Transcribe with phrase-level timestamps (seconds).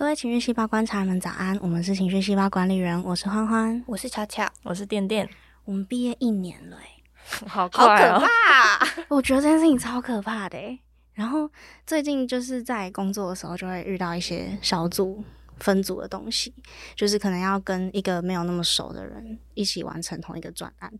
[0.00, 5.28] 各位情绪细胞观察人们早安，我们是情绪细胞管理人，我是欢欢，我是巧巧，我是电电。
[5.66, 8.18] 我们毕业一年了， 哎，好好可！
[8.18, 9.04] 怕！
[9.10, 10.78] 我觉得这件事情超可怕的，哎。
[11.12, 11.50] 然后
[11.86, 15.22] 最近就是在工作的时候，就会遇到一些小组
[15.58, 16.54] 分组的东西，
[16.96, 20.90] 就是可能要跟一个没有那么熟的人一起完成同一个专案，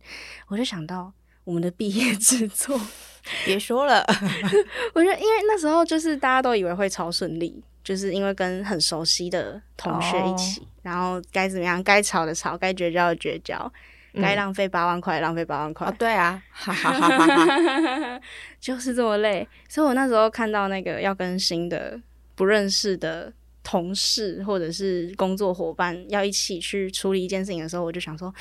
[0.45, 1.11] 我就想到
[1.43, 2.79] 我们的毕业制作。
[3.45, 4.05] 别说了，
[4.93, 13.71] 我觉得，因为那时候就是大家都以为会超顺利，就是因为跟很熟悉的同学一起，然后该怎么样，该吵的吵，该绝交的绝交，
[14.13, 18.21] 该浪费八万块浪费八万块，哦，对啊，哈哈哈哈哈，
[18.59, 19.47] 就是这么累。
[19.67, 21.99] 所以我那时候看到那个要跟新的
[22.35, 23.31] 不认识的
[23.63, 28.33] 同事或者是工作伙伴要一起去处理一件事情的时候，我就想说，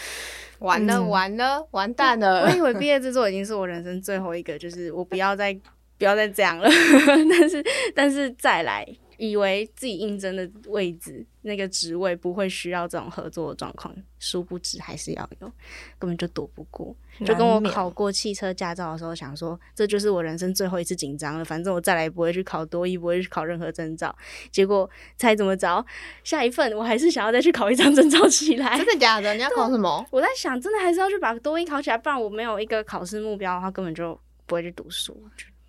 [0.60, 2.50] 完了嗯完了，完蛋了我！
[2.50, 5.52] 以为毕业制作已经是我人生最后一个，就是我不要再
[5.98, 6.68] 不要再这样了。
[7.30, 8.86] 但是但是再来，
[9.20, 15.52] 以为自己应征的位置那个职位不会需要这种合作的状况，殊不知还是要有，
[15.98, 16.96] 根本就躲不过。
[17.22, 24.16] 就跟我考过汽车驾照的时候，想说这就是我人生最后一次紧张了，反正我再来也不会去考多一，不会去考任何证照。
[24.50, 25.84] 结果猜怎么着，
[26.24, 28.78] 下一份我还是想要再去考一张证照起来。
[28.78, 29.34] 真的假的？
[29.34, 30.02] 你要考什么？
[30.10, 35.22] 我在想，真的还是要去把多一考起来，不然我没有一个考试目标的话，根本就不会去读书，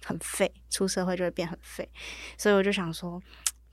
[0.05, 0.49] 很废。
[0.69, 1.85] 出社会就会变很废，
[2.37, 3.21] 所以我就想说，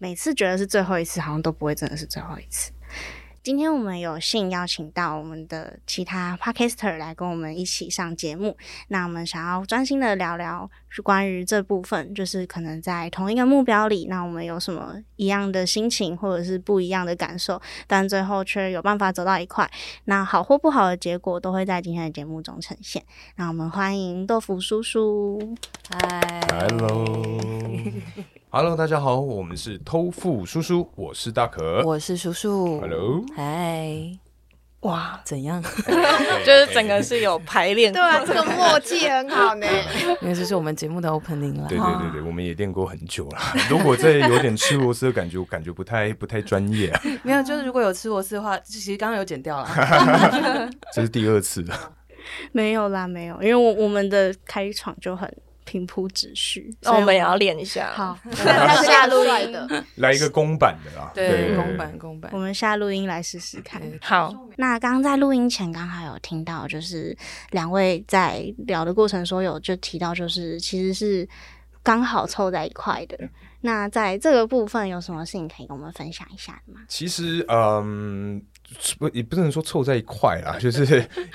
[0.01, 2.71] 每次觉得是最后一次，好像都不会真的是最后一次。
[3.43, 8.57] 今天我们有幸邀请到我们的其他 podcaster 来跟我们一起上节目。
[8.89, 19.69] 那我们想要专心的聊聊是关于这部分，就是可能在同一个目标里，那我们有什么一样的心情或者是不一样的感受，但最后却有办法走到一块。
[20.05, 23.03] 那好或不好的结果都会在今天的节目中呈现。
[23.37, 25.57] 那我们欢迎豆腐叔叔。
[25.91, 26.41] 嗨
[28.51, 31.83] Hello，Hello，大家好，我们是偷富叔叔，我是大可。
[31.85, 32.81] 我是叔叔。
[32.81, 34.19] Hello 嗨，
[34.81, 35.63] 哇，怎样？
[35.63, 35.69] 就
[36.47, 39.67] 就是整个是有排练过对啊， 这个默契很好呢。
[40.23, 41.67] 因为这是我们节目的 opening 了。
[41.69, 43.39] 对对对对，我们也练过很久了。
[43.69, 47.03] 如果这有点吃螺丝的感觉，我感觉不太不太专业啊。
[47.23, 50.71] 没有，就是如果有吃螺丝的话，其实刚刚有剪掉了。
[50.95, 51.93] 这是第二次了。
[52.53, 55.31] 没有啦，没有，因为我我们的开场就很
[55.69, 57.93] 平铺直叙，那我们也要练一下。
[57.93, 59.55] 好， 那下录音
[59.97, 61.11] 来一个公版的啦。
[61.15, 62.39] 对，公版公版我。
[62.39, 63.83] 们下录音来试试看。
[64.01, 67.15] 好，那刚刚在录音前，刚好有听到，就是
[67.51, 71.29] 两位在聊的过程说有就提到，就是其实是
[71.83, 73.19] 刚好凑在一块的。
[73.61, 76.81] 那在这个部分有什么事情可以跟我们分享一下的吗？
[76.89, 78.41] 其实，嗯，
[78.99, 80.85] 不也不能说凑在一块啦， 就是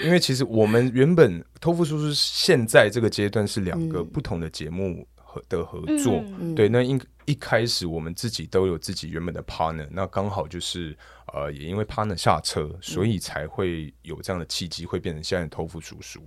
[0.01, 10.95] 因为其实我们原本偷富叔叔现在这个阶段是两个嗯不同的节目合的合作，嗯对，那应一开始我们自己都有自己原本的 partner，那刚好就是
[11.33, 16.21] 呃，也因为 partner 下车，所以才会有这样的契机，会变成现在的偷富叔叔。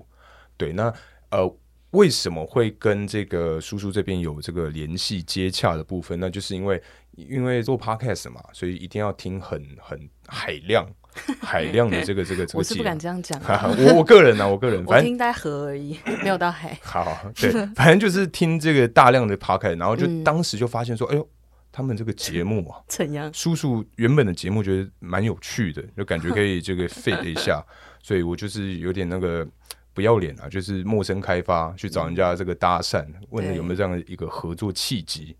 [0.57, 0.93] 对，那
[1.31, 1.57] 呃，
[1.91, 6.19] 为什么会跟这个叔叔这边有这个联系接洽的部分？
[6.19, 6.83] 那就是因为
[7.17, 10.87] 因为做 podcast 嘛，所以一定要听很很海量
[11.41, 12.97] 海量的这个这个这个我是不敢。
[12.99, 13.41] 这样讲。
[13.79, 16.79] 我我个人呢、啊，我个人反正听在河而已，没有到海。
[16.85, 21.27] 好，对，反正就是听这个大量的 podcast，然后就嗯当时就发现说，哎呦，
[21.73, 23.33] 他们这个节目啊，怎样？
[23.33, 27.65] 叔叔原本的节目觉得蛮有趣的，就感觉可以这个 fit 一下，
[28.03, 29.47] 所以我就是有点那个
[29.95, 35.35] 不要脸啊，就是陌生开发去找人家这个搭讪，问了有没有这样的一个合作契机，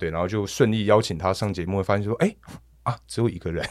[0.00, 2.34] 对，然后就顺利邀请他上节目，发现说，哎、
[2.84, 3.62] 啊，只有一个人，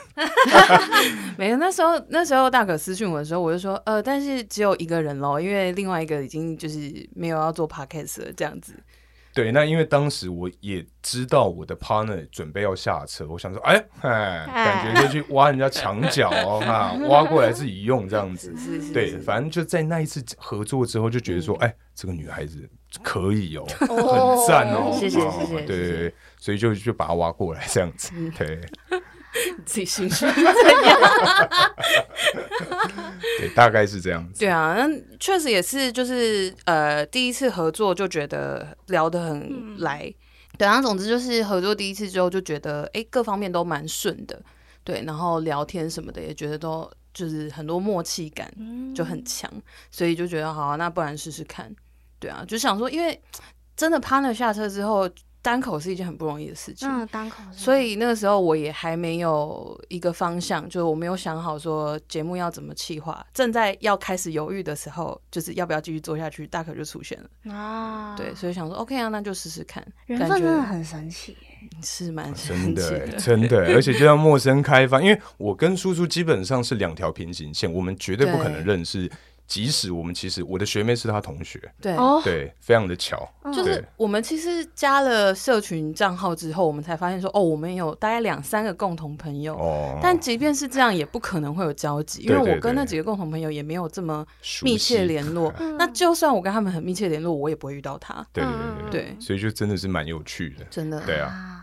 [1.35, 8.75] 没有，那时候那时候大可私讯我的时候，我就说，呃，但是只有一个人喽，因为另外一个已经就是没有要做 podcast 了，这样子。
[9.31, 18.56] 对，那因为当时我也知道我的 partner 准备要下车，我想说，哎，哎，感觉就去挖人家墙角哦， 哈，挖过来自己用这样子。
[18.57, 22.67] 是是对，反正就在那一次合作之后，就觉得说，哎、这个女孩子
[23.03, 23.88] 可以哦， 很
[24.47, 28.59] 赞哦，谢谢哦谢谢谢谢对对对，所以就就把他挖过来这样子，对
[29.66, 30.25] 自己心虚。
[33.37, 34.40] 对，大概是这样子。
[34.40, 40.11] 对啊，那确实也是，就是呃，第一次合作就觉得聊得很来。
[40.58, 44.41] 对啊，总之就是合作第一次之后就觉得，哎，各方面都蛮顺的。
[44.84, 48.52] 对，然后聊天什么的也觉得都就是很多默契感
[48.96, 49.49] 就很强，
[49.91, 51.73] 所以就觉得好、啊，那不然试试看。
[52.19, 53.19] 对啊，就想说，因为
[53.75, 55.09] 真的 partner 下车之后，
[55.41, 56.87] 单口是一件很不容易的事情。
[56.89, 67.53] 嗯，单口所以那个时候我也还没有一个方向，就是我没有想好说节目要怎么企划，正在要开始犹豫的时候，就是要不要继续做下去，大可就出现了。
[67.53, 69.81] 啊，对，所以想说 OK 啊，那就试试看。
[70.07, 71.37] 缘感觉分真的很神奇。
[71.83, 79.11] 是蛮真神奇真的欸， 而且就像陌生开发，因为我跟叔叔基本上是两条平行线，我们绝对不可能对认识。
[79.49, 81.96] 即使我们其实我的学妹是他同学，对。
[81.96, 89.55] 哦，对，非常的巧，就是我们其实加了社群账号之后，我们才发现说，哦，我们有大概两三个共同朋友。
[89.55, 94.23] 哦，但即便是这样，也不可能会有交集，因为我跟那几个共同朋友也没有这么
[94.61, 95.52] 密切悉联络。
[95.79, 98.23] 那就算我跟他们很密切联络，我也不会遇到他。
[98.31, 99.02] 对对嗯对。
[99.02, 99.16] 对。
[99.19, 101.59] 所以就真的是蛮有趣的，真的，对啊，啊。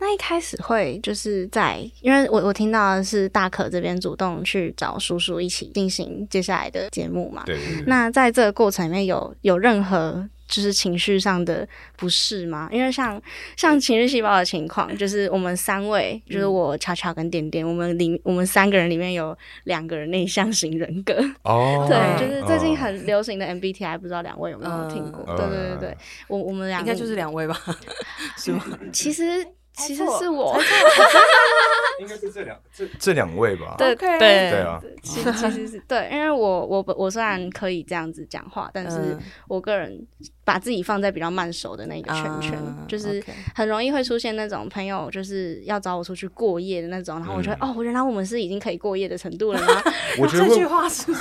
[0.00, 7.42] 那一开始会就是在，因为我我听到的是大可这边主动去找叔叔一起进行接下来的节目嘛。
[7.44, 7.58] 对。
[7.86, 12.68] 那在这个过程里面有有任何就是情绪上的不适吗？
[12.72, 13.20] 因为像
[13.56, 21.14] 像情绪细胞的情况，就是我们三位，就是我巧巧跟点点，我们里我们三个人里面有两个人内向型人格。
[21.44, 25.24] 哦， 对，就是最近哦很流行的 MBTI，不知道两位有没有听过？
[25.28, 25.96] 嗯对对对对，
[26.26, 27.56] 我我们两个应该就是两位吧？
[28.36, 28.64] 是吗？
[28.92, 29.46] 其实
[29.80, 30.58] 其实是我，
[32.00, 33.74] 应该是这两这这两位吧？
[33.78, 34.18] 对对。
[34.18, 39.20] 对啊，其其实是对，因为我我我虽然可以这样子讲话，但是嗯。
[39.48, 40.06] 我个人
[40.50, 43.22] 把自己放在比较慢熟的那个圈圈，啊就是。
[43.54, 49.82] 很容易会出现那种朋友就是要找我出去过夜的那种，然后我觉得、哦，原来我们是已经可以过夜的程度了吗？
[50.18, 51.12] 我觉得这句话是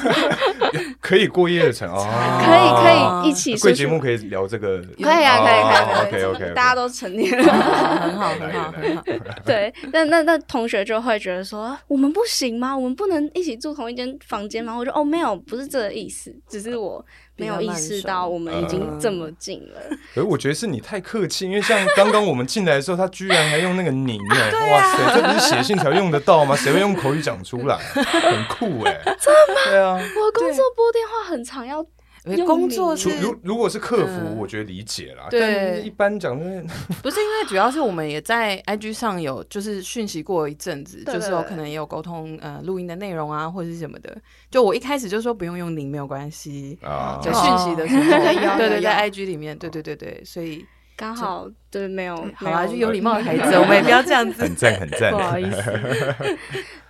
[1.02, 2.00] 可以过夜的程哦，
[2.42, 7.44] 可以可以一起贵节目可以聊这个，可以啊，可以可以可以 OK OK，大家都成年了。
[7.44, 9.04] 很好，很好，很好。
[9.46, 12.76] 对，那那那同学就会觉得说，我们不行吗？
[12.76, 14.76] 我们不能一起住同一间房间吗？
[14.76, 17.04] 我就哦，没有，不是这个意思，只是我
[17.40, 19.80] 没有意识到我们已经这么近了。
[20.14, 24.36] 可是我觉得是你太客气，因为像刚刚我们进来的时候，他居然还用那个“您 ”呢，
[24.72, 26.56] 哇塞，这不是写信才用得到吗？
[26.56, 27.78] 谁会用口语讲出来？
[27.78, 29.62] 很酷哎， 真的吗？
[29.70, 31.86] 对啊，我工作拨电话很常要，
[32.46, 36.66] 工作除是如如果是客服，嗯我觉得理解啦，对一般讲就是
[37.02, 44.16] 不是因为主要是我们也在 IG 上有就是讯息过一阵子，就是有可能也有沟通呃录音的内容啊或者是什么的。
[44.52, 50.66] 就我一开始就说不用用您没有关系，啊就，讯息的时候，对对，有在 IG 里面，对对对对，所以
[50.96, 54.56] 刚好对没有好啊，就有礼貌的孩子，我们也不要这样子很。
[54.56, 56.38] 赞很赞 不，好意思。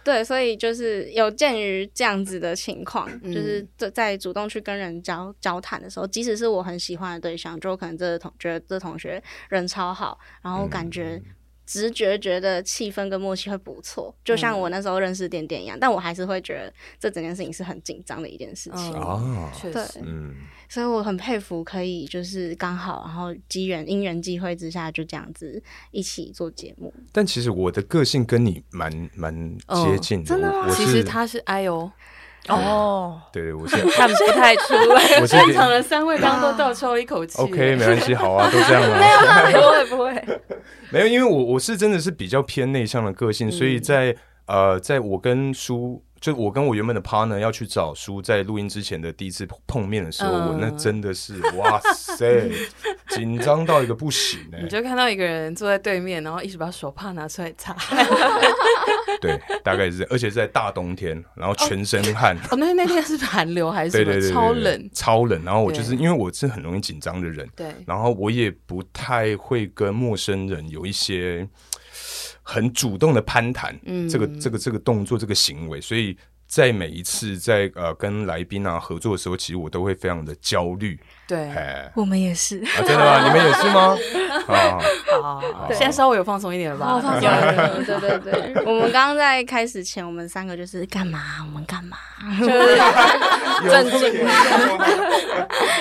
[0.04, 11.22] 对，所以就是有鉴于这样子的情况，嗯就是在在主动去跟人交交谈的时候，即使是我很喜欢的对象，就可能这同觉得这同学人超好，然后感觉。
[11.70, 18.92] 直觉觉得气氛跟默契会不错，就像我那时候认识点点一样，但我还是会觉得这整件事情是很紧张的一件事情。
[18.96, 20.34] 嗯，啊，对确实，嗯，
[20.68, 25.62] 所以我很佩服可以就是刚好，然后机缘因缘际会之下就这样子
[25.92, 26.92] 一起做节目。
[27.12, 31.92] 但其实我的个性跟你蛮蛮接近的，真的吗其实他是 I 哦，
[32.48, 35.20] 哦，对，我是看不太出 来。
[35.22, 37.40] 我现场的三位刚刚都倒抽一口气。
[37.42, 39.52] OK，没关系，好啊，都这样啊。
[39.52, 40.40] 不会不会，
[40.90, 44.16] 没有，因为我我是真的是比较偏内向的个性，所以在
[44.48, 52.50] 呃，在我跟叔，就我跟我原本的 partner 要去找书，在录音之前的第一次碰面的时候，嗯我那真的是哇塞，
[53.10, 57.76] 紧张到一个不行哎、 你就看到一个人坐在对面，然后一直把手帕拿出来擦。
[59.22, 62.38] 对，大概是而且在大冬天，然后全身汗。
[62.52, 64.06] 哦，那那天是寒流还是什么？
[64.06, 64.90] 对对对对，对超冷。
[64.94, 65.44] 超冷。
[65.44, 71.48] 然后我就是因为我是很容易紧张的人，对，然后我也不太会跟陌生人有一些
[72.50, 74.10] 很主动的攀谈，嗯。
[74.10, 76.18] 这个这个这个动作这个行为，所以
[76.50, 81.00] 在每一次在呃跟来宾啊合作的时候，其实我都会非常的焦虑。
[81.28, 82.58] 对，哎，我们也是。
[82.64, 83.22] 啊，真的吗？
[83.30, 83.96] 你们也是吗？
[84.50, 84.80] 啊，
[85.22, 86.88] 好，好现在稍微有放松一点了吧？
[86.88, 88.66] 好放松了， 对对对。
[88.66, 91.20] 我们刚刚在开始前，我们三个就是干嘛？
[91.46, 91.98] 我们干嘛？
[93.70, 94.14] 正经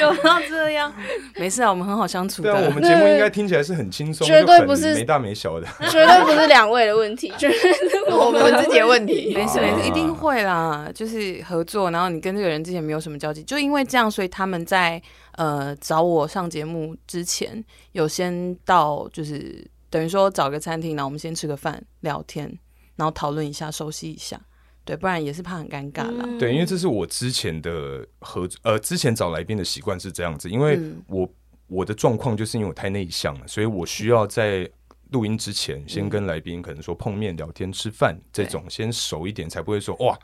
[0.01, 0.93] 有到这样？
[1.37, 2.71] 没事啊，我们很好相处对啊，我的。
[2.71, 5.67] 们节目应该听起来是很轻松，绝对不是没大没小的。
[5.89, 9.33] 绝对不是两位的问题，绝对是我们自己的问题。
[9.35, 10.58] 没事没事，啊一定会啦。
[10.95, 15.01] 就是合作，然后你跟这个人之前没有什么交集，就因为这样，所以他们在
[15.33, 22.47] 呃找我上节目之前，有先到就是等于说找个餐厅，然后我们先吃个饭聊天，
[22.97, 24.41] 然后讨论一下，熟悉一下。
[24.85, 26.25] 对，不然也是怕很尴尬啦。
[26.25, 31.29] 嗯对，因为这是我之前的合呃，之前找来宾的习惯是这样子，因为嗯我、
[31.67, 34.67] 我的状况就是因为我太内向了，所以我需要在
[35.11, 40.19] 录音之前先跟来宾可能说碰面、聊天、吃饭这种先熟一点，才不会说哇。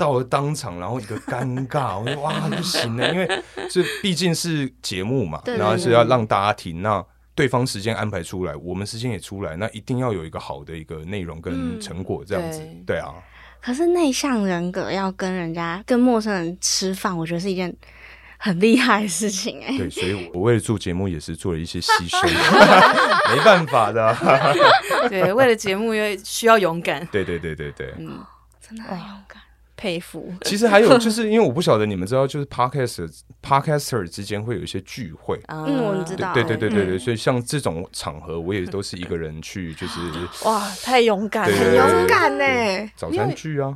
[0.00, 7.04] 到了当场，然后一个尴尬， 我说哇不行了，因为这毕竟是节目嘛，然后是要让大家听，那
[7.34, 12.96] 对方时间安排出来，我们时间也出来，那一定要有一个好的一个内容跟嗯成果，这样子，对。
[12.96, 13.12] 对啊，
[13.60, 17.74] 可是内向人格要跟人家跟陌生人吃饭，我觉得是一件
[18.38, 22.26] 很厉害的事情哎、对，所以我我为了做节目也是做了一些牺牲，
[23.36, 24.16] 没办法的。
[25.10, 28.18] 对，为了节目因为需要勇敢，对对对对对，嗯，
[28.66, 29.39] 真的很勇敢。
[29.80, 30.30] 佩服。
[30.44, 33.10] 其实还有就是因为我不晓得你们知道，就是 podcaster
[33.42, 35.40] podcaster 之间会有一些聚会。
[35.48, 39.98] 嗯嗯我们知道对对对对对所以像这种场合，我也都是一个人去，就是
[40.44, 42.90] 哇，太勇敢了，很勇敢呢。
[42.94, 43.74] 早餐聚啊，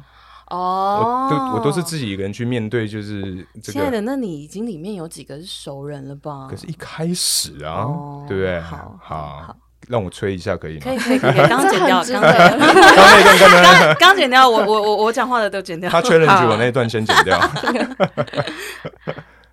[0.51, 3.73] 哦我，都我都是自己一个人去面对，就是这个。
[3.73, 6.49] 亲爱的，那你已经里面有几个是熟人了吧？
[6.51, 8.61] 可是，一开始啊哦，对不对？
[8.61, 9.57] 好好好，
[9.89, 10.93] 让我吹一下可以吗可？
[10.95, 15.91] 以可以可以， 刚刚剪掉，刚很值刚得刚那段刚刚刚刚剪掉，我我我我讲话的都剪掉。
[15.91, 17.39] 他 challenge 我那一段先剪掉。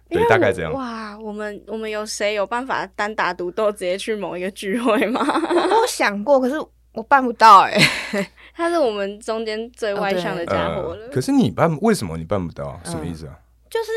[0.09, 0.73] 对，大概这样。
[0.73, 5.21] 哇，我们我们有谁有办法单打独斗，直接去某一个聚会吗？
[5.49, 6.55] 我有想过，可是
[6.93, 7.79] 我办不到哎。
[8.53, 11.05] 他是我们中间最外向的家伙了。
[11.05, 12.77] 呃可是你办为什么你办不到？
[12.83, 13.33] 什么意思啊？
[13.69, 13.89] 就是，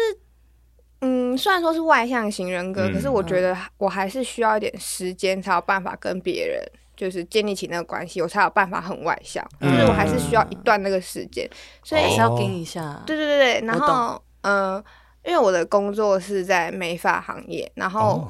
[1.05, 6.63] 嗯，虽然说是外向型人格，嗯可是我觉得我还是需要一点时间才有办法跟别人
[6.97, 9.45] 就是建立起那个关系，我才有办法很外向。
[9.61, 11.49] 嗯就是我还是需要一段那个时间，
[11.83, 13.03] 所以还是要跟一下。
[13.07, 14.85] 对对对对，然后嗯、呃
[15.27, 18.29] 因为我的工作是在美发行业，然后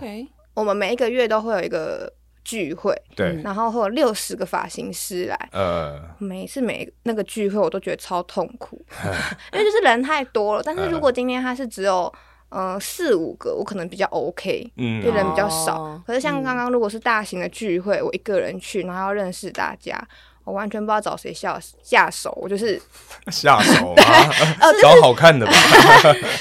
[0.54, 2.08] 我们每一个月都会有一个
[2.44, 5.48] 聚会，对，然后会有六十个发型师来。
[5.50, 8.80] 呃，每一次每那个聚会，我都觉得超痛苦，
[9.52, 10.62] 因为就是人太多了。
[10.64, 12.14] 但是如果今天他是只有
[12.54, 15.82] 呃四五个，我可能比较 OK，嗯就人比较少。
[15.82, 20.00] 哦可是像刚刚如果是大型的聚会，我一个人去，然后要认识大家，
[20.44, 22.80] 我完全不知道找谁下下手，我就是
[23.32, 24.30] 下手啊，
[24.80, 25.52] 找好看的吧。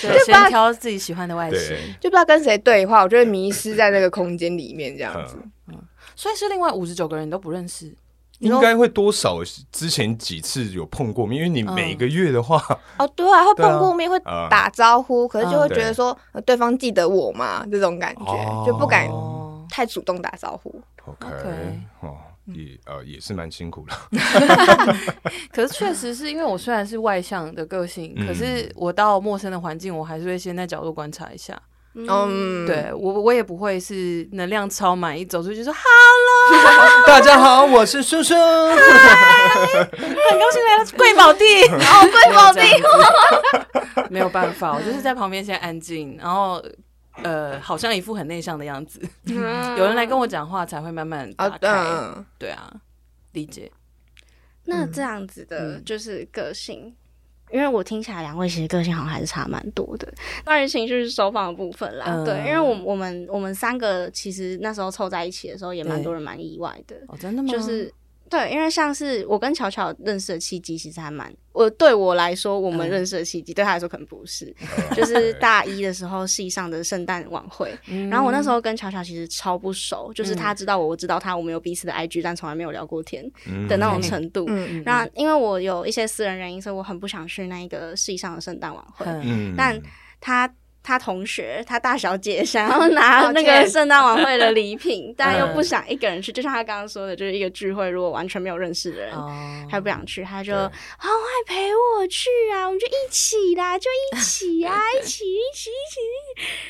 [0.02, 1.76] 对，先挑自己喜欢的外形。
[2.00, 5.36] 就不知道跟谁对话，我就会迷失在那个空间里面这样子。
[5.68, 5.80] 嗯
[6.16, 7.92] 所以是另外五十九个人都不认识。
[8.44, 9.40] 应该会多少
[9.72, 12.62] 之前几次有碰过面，因为你每个月的话，
[12.98, 15.70] 哦，对啊，会碰过面，会啊打招呼，可是就会嗯。
[15.70, 18.64] 觉得说、呃对方记得我嘛，这种感觉、哦。
[18.66, 20.82] 就不敢哦，太主动打招呼。
[21.06, 21.82] OK，OK。
[22.02, 23.94] 哦，也呃也是蛮辛苦的。
[25.52, 31.60] 可是确实是因为我虽然是外向的个性，嗯可是我到陌生的环境，我还是会先在角度观察一下。
[31.96, 35.82] 嗯，对我，我也不会是能量超满，一走出去就说好，
[37.06, 38.34] 大家好，我是叔叔。
[38.34, 38.42] 很
[40.40, 42.62] 高兴来到贵宝地， 哦，贵宝地，
[44.10, 46.64] 没有办法，我就是在旁边先安静，然后
[47.22, 51.90] 呃，好像一副很内向的样子，嗯有人来跟我讲话才会慢慢啊打，开。
[51.90, 52.74] 嗯，对啊，
[53.34, 53.72] 理解。
[54.66, 56.96] 那这样子的嗯就是个性。
[57.54, 60.12] 因为我听起来两位其实个性好像还是差蛮多的，
[60.44, 67.50] 当然情绪是收放的部分啦，嗯对，因为我我们我们三个其实那时候凑在一起的时候，也蛮多人蛮意外的，哦，真的吗？
[67.50, 67.94] 就是
[68.34, 72.90] 对，因为像是我跟巧巧认识的契机，其实还蛮我对我来说，我们嗯。
[72.90, 74.54] 认识的契机，对他来说可能不是，
[74.96, 78.10] 就是大一的时候系上的圣诞晚会，嗯。
[78.10, 83.68] 然后我那时候跟巧巧其实超不熟，就是他知道我，我知道他，我们有彼此的 IG，但从来没有聊过天嗯。
[83.68, 84.46] 的那种程度。
[84.48, 89.06] 嗯然后因为我有一些私人原因，所以我很不想去那一个系上的圣诞晚会。
[89.56, 89.80] 但
[90.20, 90.52] 他
[90.84, 95.54] 他同学，他大小姐想要拿 那个圣诞晚会的礼品， 但又嗯。
[95.54, 99.32] 不想一个人去，就像他刚刚说的，就是一个聚会，如果完全没有认识的人，哦。
[99.70, 100.60] 他不想去，他就对
[100.98, 105.84] 好快陪我去啊，我们就一起啦， 就一起啊，一起一起一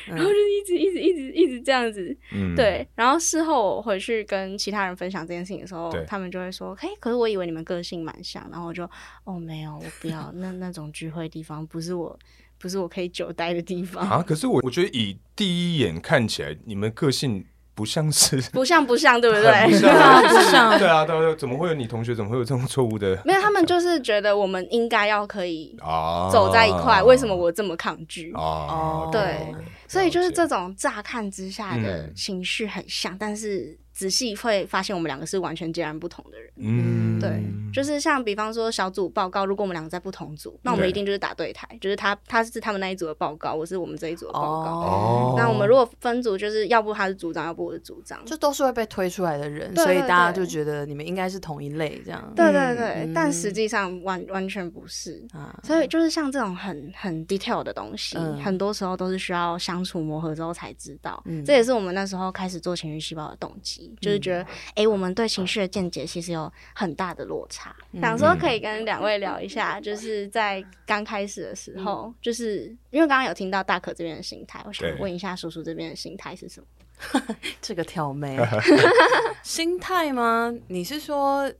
[0.06, 2.54] 起，然后就一直一直一直一直这样子，嗯。
[2.54, 2.86] 对。
[2.94, 8.88] 然后事后我回去跟其他人分享这件事情的时候，他们就会说，嘿，可是我以为你们个性蛮像，然后我就
[9.24, 10.30] 哦没有，我不要。
[10.34, 12.16] 那那种聚会地方不是我
[12.58, 14.08] 不是我可以久待的地方。
[14.08, 17.44] 啊，可是我我觉得以第一眼看起来，你们个性
[17.74, 19.66] 不像是 不像不像，对不对？
[19.70, 26.30] 不像，不像对啊，对啊，怎么会有你同学怎么会有这种错误的没有，他们就是觉得我们应该要可以啊？
[26.32, 28.32] 走在一块，为什么我这么抗拒？
[28.34, 29.52] 哦，对
[29.88, 36.52] 所以就是这种乍看之下的嗯情绪很像，但是仔细会发现我们两个是完全截然不同的人。
[36.56, 37.40] 嗯，对，
[37.72, 44.70] 就是像比方说小组报告，如果我们两个在不同组，那我们一定就是打对台，就是他他是他们那一组的报告，我是我们这一组的报告。
[44.70, 48.24] 哦那我们如果分组，就是要不他是组长，要不我是组长。
[48.24, 52.32] 就都是会被推出来的人，对对所以大家就觉得你们应该是同一类这样。
[52.34, 55.24] 对对对，嗯但实际上完完全不是。
[55.32, 61.22] 啊，所以就是像这种很很 detail 的东西，嗯很多时候都是需要相处磨合之后才知道。
[61.26, 67.74] 嗯这也是我们那时候开始做情绪细胞的动机，就是觉得，哎、我们对情绪的见解其实有很大的落差。
[67.92, 76.66] 嗯想说可以跟两位聊一下，就是在刚开始的时候，就是因为刚刚有听到大可这边的心态，我想问一下叔叔这边的心态是什么？
[77.60, 78.38] 这个挑眉
[79.42, 80.54] 心态吗？
[80.68, 81.50] 你是说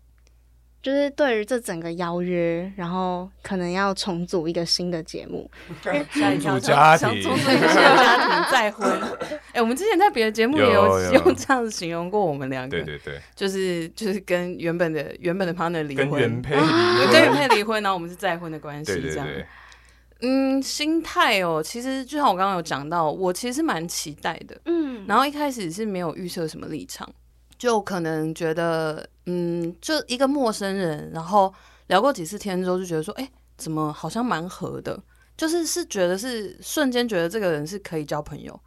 [0.85, 5.51] 就是对于这整个邀约，然后可能要重组一个新的节目，
[5.81, 8.87] 重组家庭想重组一个新的家庭再婚。
[9.55, 16.65] 哎、我们之前在别的节目也有有用这样子形容过我们两个，对对对，就是就是跟原本的原本的 partner 离婚，跟原配跟
[17.13, 19.27] 原婚，配离婚，然后我们是再婚的关系，这样。
[20.21, 24.55] 嗯，心态哦，其实就像我刚刚有讲到，我其实蛮期待的。
[24.67, 27.09] 嗯，然后一开始是没有预设什么立场，
[27.65, 31.51] 就可能觉得，嗯，就一个陌生人，然后
[31.87, 35.03] 聊过几次天之后，就觉得说，哎、怎么好像蛮合的，
[35.35, 38.61] 就是是觉得是瞬间觉得这个人是可以交朋友，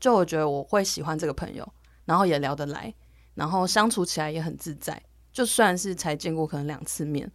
[0.00, 1.72] 就我觉得我会喜欢这个朋友，
[2.06, 2.94] 然后也聊得来，
[3.34, 4.98] 然后相处起来也很自在。
[5.30, 7.30] 就算是才见过可能两次面，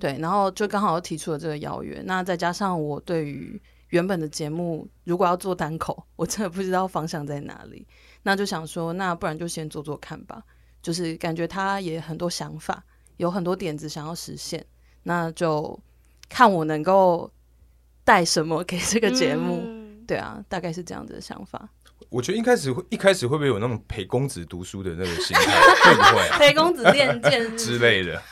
[0.00, 7.86] 对，然后就刚好提出了这个邀约，那再加上我对于原本的节目如果要做单口，我真的不知道方向在哪里，
[8.24, 10.42] 那就想说，那不然就先做做看吧。
[10.86, 12.80] 就是感觉他也很多想法，
[13.16, 14.64] 有很多点子想要实现，
[15.02, 15.76] 那就
[16.28, 17.28] 看我能够
[18.04, 19.62] 带什么给这个节目。
[19.64, 21.68] 嗯对啊，大概是这样子的想法。
[22.10, 28.22] 我觉得一开始会一开始会不会有那种陪公子读书的那个心态，会不会啊 陪公子练剑 之类的？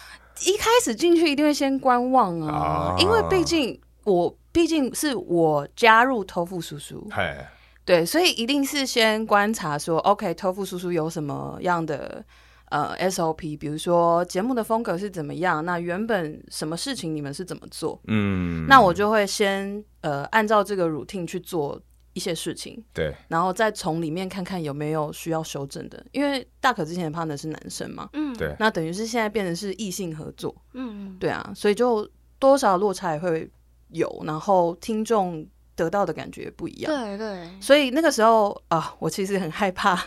[0.46, 7.50] 一开始进去一定会先观望啊，啊因为毕竟我毕竟是我加入偷富叔叔，嗨，
[7.84, 12.24] 对，所以一定是先观察说，OK，偷富叔叔有什么样的
[12.74, 21.80] 呃 SOP，比如说节目的风格是怎么样，那原本什么事情你们是怎么做，嗯，那我就会先呃按照这个 routine 去做
[22.14, 23.14] 一些事情，对。
[23.28, 28.36] 然后再从里面看看有没有需要修正的，因为大可之前的 partner 是男生嘛，嗯。
[28.36, 31.16] 对，那等于是现在变成是异性合作，嗯。
[31.20, 33.48] 对啊，所以就多少落差也会
[33.90, 36.92] 有，然后听众得到的感觉不一样。
[36.92, 40.00] 对对，所以那个时候啊，我其实很害怕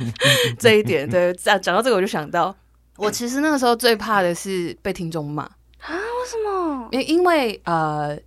[0.58, 1.08] 这一点。
[1.08, 2.54] 对，讲讲到这个，我就想到，
[2.96, 6.88] 我其实那个时候最怕的是被听众骂啊，为什么？
[6.92, 8.18] 因因为呃，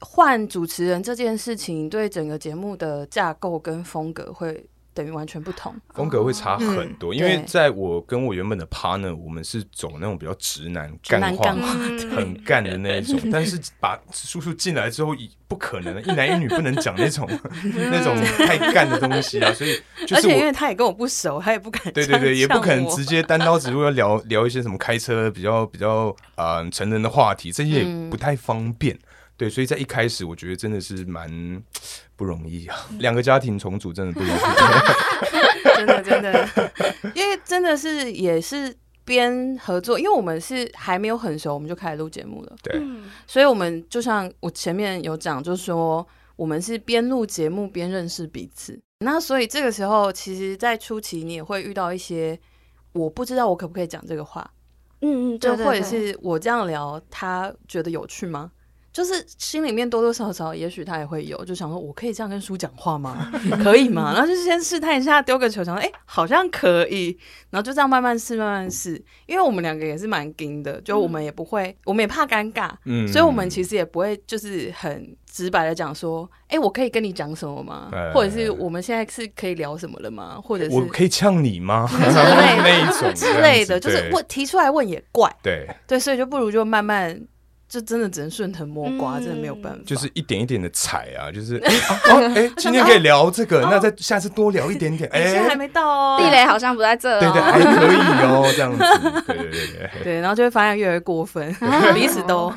[0.00, 5.74] 换主持人这件事情对整个节目的架构跟风格会等于完全不同。
[5.92, 15.14] 风格会差很多，嗯因为在我跟我原本的 partner，我们是走那种比较直男干话很干的那一种， 但是把叔叔进来之后，
[15.48, 17.28] 不可能，一男一女不能讲那种
[17.74, 28.04] 那种太干的东西啊，所以就而且因为他也跟我不熟，他也不敢对对对，也不可能直直接单刀直入要聊聊一些什么开车比较比较呃成人的话题，这些也嗯。
[28.10, 28.96] 不太方便。
[29.36, 31.62] 对，所以在一开始，我觉得真的是蛮
[32.16, 34.38] 不容易啊，两个家庭重组真的不容易。
[35.76, 36.48] 真的真的，
[37.14, 48.80] 因为真的是也是边合作，因为我们是还没有很熟，我们就开始录节目了，对，嗯所以我们就像我前面有讲，就是说我们是边录节目边认识彼此。
[49.00, 52.38] 那所以这个时候，其实，在初期你也会遇到一些
[52.92, 54.48] 我不知道我可不可以讲这个话，
[55.00, 58.52] 嗯嗯，就或者是我这样聊，他觉得有趣吗？
[58.94, 63.28] 就是心里面多多少少，也许他也会有，就想说，我可以这样跟书讲话吗？
[63.60, 64.12] 可以吗？
[64.14, 67.18] 然后就先试探一下，丢个球，想说，哎、好像可以，
[67.50, 68.92] 然后就这样慢慢试，慢慢试。
[69.26, 77.88] 因为我们两个也是蛮硬的，就我们也不会，我们也怕尴尬，嗯所以我们其实也不会就是很直白的讲说，哎、我可以跟你讲什么吗？
[77.92, 80.40] 哎或者是我们现在是可以聊什么了吗？
[80.40, 81.88] 或者是我可以呛你吗？
[83.16, 85.34] 之类的 就是问提出来问也怪。
[85.42, 87.20] 对，对，所以就不如就慢慢，
[87.74, 89.80] 就真的只能顺藤摸瓜，嗯真的没有办法。
[89.84, 97.44] 就是一点一点的踩啊，就是哎啊哦哎， 今天可以聊这个，那再下次多聊一点点，你 现在还哎，没到哦，地雷好像不在这对对，哦。
[97.44, 97.96] 还可以
[98.30, 98.78] 哦，这样子，
[99.26, 99.90] 对对对对。
[100.04, 101.52] 对，然后就会发现越来越过分，
[101.92, 102.52] 彼此都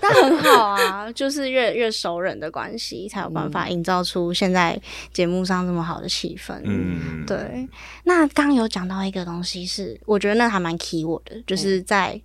[0.00, 4.80] 但很好啊，就是越越熟人的关系，才有办法营造出现在
[5.12, 6.54] 节目上这么好的气氛。
[6.62, 7.68] 嗯，对。
[8.04, 12.20] 那刚刚有讲到一个东西是，我觉得那还蛮 key 我的，就是在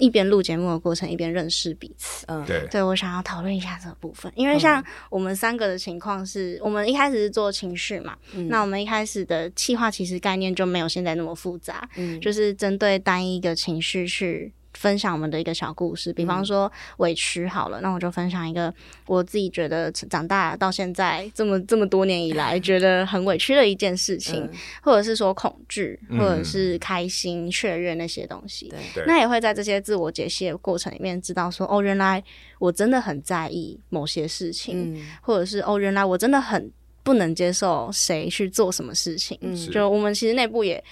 [0.00, 2.24] 一边录节目的过程，一边认识彼此。
[2.26, 8.48] 嗯，对，对我想要讨论一下这个部分，因为像我们三个的情况是，我们一开始是做情绪嘛，嗯。
[8.48, 12.20] 那我们一开始的企划其实概念就没有现在那么复杂，嗯。
[12.20, 18.72] 就是针对单一个情绪去分享我们的一个小故事，比方说委屈好了，那我就分享一个
[19.06, 24.50] 我自己觉得长大到现在这么这么多年以来 觉得很委屈的一件事情，嗯。
[24.82, 28.72] 或者是说恐惧，嗯或者是开心、雀跃那些东西。
[29.06, 32.22] 那也会在这些自我解析的过程里面，知道说哦，原来
[32.58, 35.06] 我真的很在意某些事情，嗯。
[35.20, 36.70] 或者是哦，原来我真的很
[37.02, 39.36] 不能接受谁去做什么事情。
[39.40, 39.56] 嗯。
[39.70, 40.82] 就我们其实内部也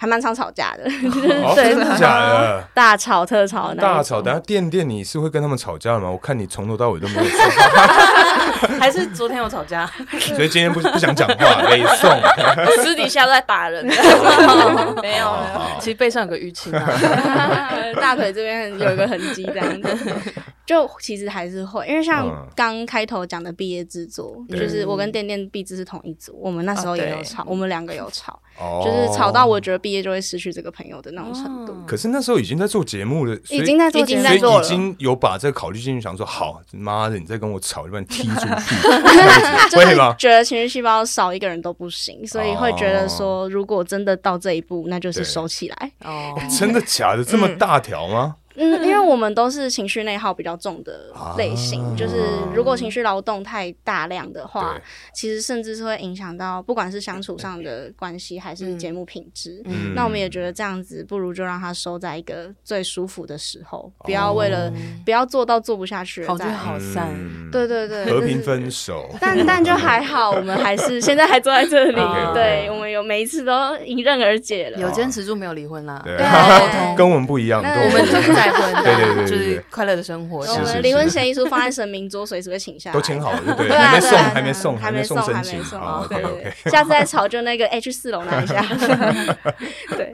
[0.00, 0.84] 还蛮常吵架的，
[1.42, 2.64] 哦，对真的假的？
[2.72, 6.08] 大吵特吵大吵，等下店店你是会跟他们吵架的吗？
[6.08, 7.24] 我看你从头到尾都没有
[8.78, 9.88] 还是昨天有吵架？
[10.18, 12.82] 所以今天不不想讲话，背诵。
[12.82, 13.84] 私底下都在打人，
[15.02, 15.36] 没有
[15.80, 16.88] 其实背上有个淤青啊。
[18.00, 19.96] 大腿这边有一个痕迹，这样子，
[20.68, 31.74] 就其实还是会，因为像嗯刚开头讲的毕业制作，对就是我跟店店毕制是同一组，我们那时候也有吵，我们两个有吵， 哦就是吵到我觉得毕业就会失去这个朋友的那种程度。
[31.86, 40.14] 可是那时候已经在做节目了，已经在做已经节目在做了所以已经有把这个考虑进去，想说好，妈的，你再跟我吵，就把你踢出去， 这样子就是会吗？
[40.18, 45.92] 觉得情绪细胞少一个人都不行，所以会觉得说，如果真的到这一步，那就是收起来。
[46.04, 47.24] 哦， 真的假的？
[47.24, 48.36] 这么大条吗？
[48.36, 52.16] 嗯，因为我们都是情绪内耗比较重的类型，啊就是
[52.54, 54.80] 如果情绪劳动太大量的话，
[55.14, 59.62] 其实甚至是会影响到不管是相处上的关系，还是节目品质。
[59.64, 64.72] 嗯那我们也觉得这样子，不如就让它收在一个最舒服的时候，不要为了、
[65.04, 66.50] 不要做到做不下去了好聚再。
[66.52, 67.08] 好散。
[67.14, 69.08] 嗯对对对，和平分手。
[69.20, 72.00] 但但就还好， 我们还是现在还坐在这里
[72.34, 74.78] 对我们有每一次都迎刃而解了。
[74.78, 76.00] 有坚持住，没有离婚啦。
[76.04, 80.38] 对对沟通跟我们不一样，我们就是再婚，对对对对就是快乐的生活。
[80.38, 82.94] 我们离婚协议书放在神明桌，随时会请下来。
[82.94, 83.76] 都签好了，对不对？
[83.76, 83.90] 啊，
[84.32, 85.52] 还没送，还没送，没还送，申请。
[85.52, 85.80] 还没送。
[85.80, 86.54] 好对，OK 对 OK。
[86.70, 88.62] 下次再吵就那个 H 四楼拿一下。
[89.96, 90.12] 对，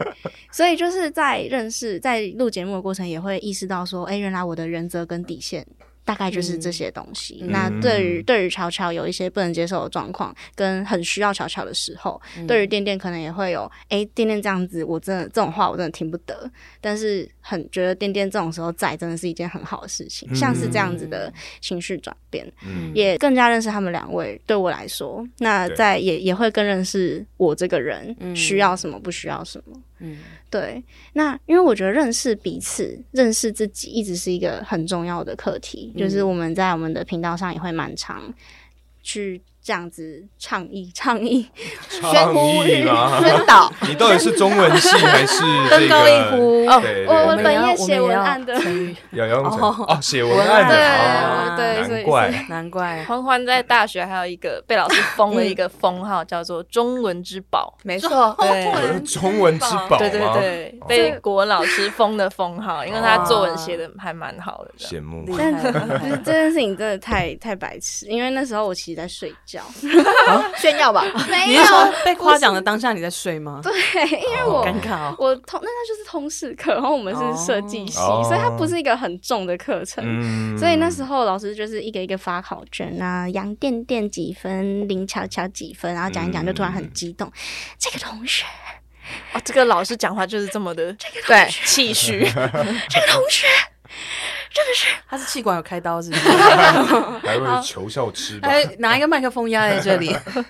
[0.51, 5.67] 所以就是在认识、在录节目的过程，也会意识到说，哎，原来我的原则跟底线。
[6.05, 7.39] 大概就是这些东西。
[7.43, 16.51] 嗯那对于对于乔乔有一些不能接受的状况，跟很需要乔乔的时候，嗯对于店店可能也会有，哎，店店这样子，我真的这种话我真的听不得。
[16.81, 22.47] 但是很觉得店店这种时候在，真的是一件很好的事情，像是这样子的情绪转变。
[22.67, 24.41] 嗯，也更加认识他们两位。
[24.47, 29.81] 对我来说，那在也也会更认识我这个人、嗯需要什么，不需要什么。
[30.01, 30.19] 嗯
[30.51, 30.83] 对，
[31.15, 35.93] 那因为我觉得认识彼此、认识自己，一直是一个很重要的课题。
[35.97, 38.33] 就是我们在我们的频道上也会蛮常
[39.03, 41.51] 去这样子倡议、 倡议。
[41.89, 42.85] 宣呼吁？
[43.25, 46.31] 宣导，你到底是中文系还是 这登高一个？
[46.37, 48.55] 呼哦我我本页写文案的，
[49.13, 49.87] 要要用哦。
[49.89, 53.05] 哦，写文案的，对对，所以难怪难怪。
[53.05, 57.75] 欢欢在大学还有一个被老师封了一个封号，叫做“中文之宝”。
[57.85, 60.21] 没错，对中文之宝对对？
[60.35, 64.71] 对，被国文老师封的封号，因为他作文写的还蛮好的。
[64.79, 65.25] 羡慕。
[65.25, 69.54] 厉但害就是这件事情真的太太白痴，因为那时候我其实在睡觉，
[70.59, 71.65] 炫耀吧，没有
[72.05, 73.61] 被夸奖的当下你在睡吗？
[73.65, 73.73] 对，
[74.05, 75.17] 因为我尴尬哦。
[75.19, 78.23] 我通那他就是通识课，然后我们是设计系，哦。
[78.25, 80.05] 所以它不是一个很重的课程。
[80.05, 80.59] 嗯。
[80.59, 87.31] 所以那时候老师就是一个一个发考卷啊，杨电电几分，林巧巧几分，然后讲一讲就突然很激动，
[87.79, 88.45] 这个同学，
[89.33, 90.95] 哦，这个老师讲话就是这么的
[91.27, 91.49] 对。
[91.65, 93.47] 气虚， 这个同学，
[95.09, 96.29] 他是气管有开刀是不是？
[96.29, 98.49] 还会求笑吃吧？
[98.49, 100.43] 还拿一个麦克风压在这里， 他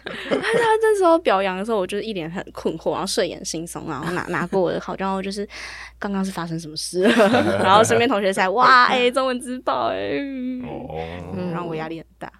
[0.80, 5.48] 这时候表扬的时候，我就是一脸很困惑，然后睡眼惺忪，然后拿拿过我的考卷，然后就是
[5.98, 11.00] 刚刚是发生什么事了， 然后身边同学才哇，哎、中文之宝，哎、嗯哦，
[11.36, 12.32] 嗯，让我压力很大。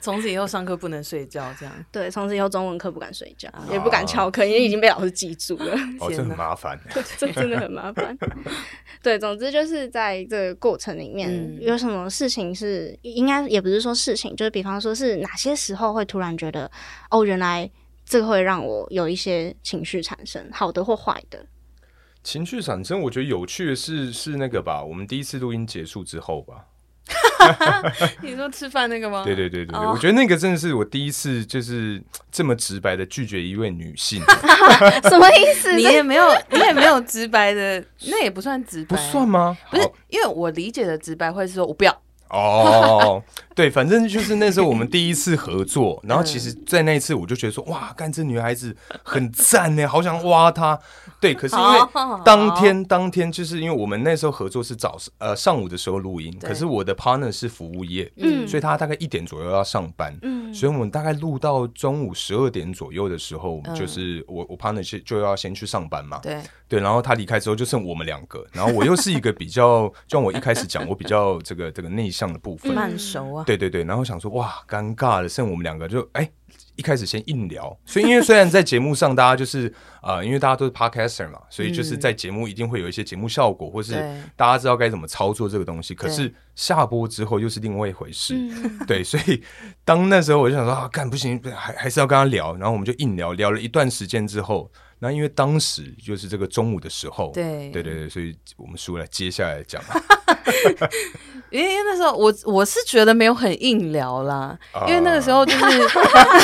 [0.00, 5.74] 从此以后上课不能睡觉，这样对，从此以后中文课不敢睡觉，也不敢翘课，因为已经被老师记住了。
[6.00, 6.78] 哦，这天哪很麻烦。
[7.16, 8.16] 这真的很麻烦。
[9.02, 16.70] 对，总之就是在这个过程里面，嗯有什么事情是应该也不是说事情，就是比方说是哪些时候会突然觉得，
[17.10, 17.70] 哦，原来
[18.04, 21.46] 这个会让我有一些情绪产生，好的或坏的。
[22.22, 26.66] 情绪产生，我觉得有趣的是是那个吧，我们第一次录音结束之后吧，
[28.22, 29.22] 你说吃饭那个吗？
[29.24, 34.22] 对对对对对，哦我觉得那个真的是我第一次就是这么直白的拒绝一位女性，
[35.08, 35.74] 什么意思？
[35.74, 39.56] 你也没有，你也没有直白的，那也不算直白，不算吗？
[39.70, 42.02] 不是，因为我理解的直白会是说我不要，
[42.34, 43.22] 哦，
[43.54, 50.78] 对，反正就是那时候我们第一次合作，然后其嗯实，在那一次我就觉得说，哇，干这女孩子很赞呢，好想挖她。
[51.20, 58.46] 对，可是因为哦当天当天就是因为我们那时候合作是早呃上午的时候录音，可是我的 partner 是服务业，嗯。
[58.46, 60.52] 所以他大概一点左右要上班，嗯。
[60.52, 76.30] 所以我们大概录到中午十二点左右的时候，嗯就是我我 partner 是就要先去上班嘛，对，对，然后他离开之后就剩我们两个，然后我又是一个比较，就像我一开始讲，我比较这个这个内向的部分，慢熟啊，对对对，然后想说哇，尴尬了，剩我们两个就哎。
[76.76, 83.92] 一开始先硬聊，所以因为虽然在节目上大家就是呃，因为大家都是 podcaster 嘛，所以就是在节目一定会有一些节目效果，或是
[84.34, 85.94] 大家知道该怎么操作这个东西。
[85.94, 88.78] 可是下播之后又是另外一回事，嗯。
[88.86, 89.40] 对，所以
[89.84, 94.68] 当那时候我就想说啊，干不行，还还是要跟他聊，然后我们就硬聊，聊了一段时间之后，
[95.04, 97.68] 那因为当时就是这个中午的时候，对。
[97.70, 99.82] 对对对，所以我们输了，接下来讲，
[101.50, 104.86] 因为那时候我我是觉得没有很硬聊啦，啊。
[104.88, 105.88] 因为那个时候就是，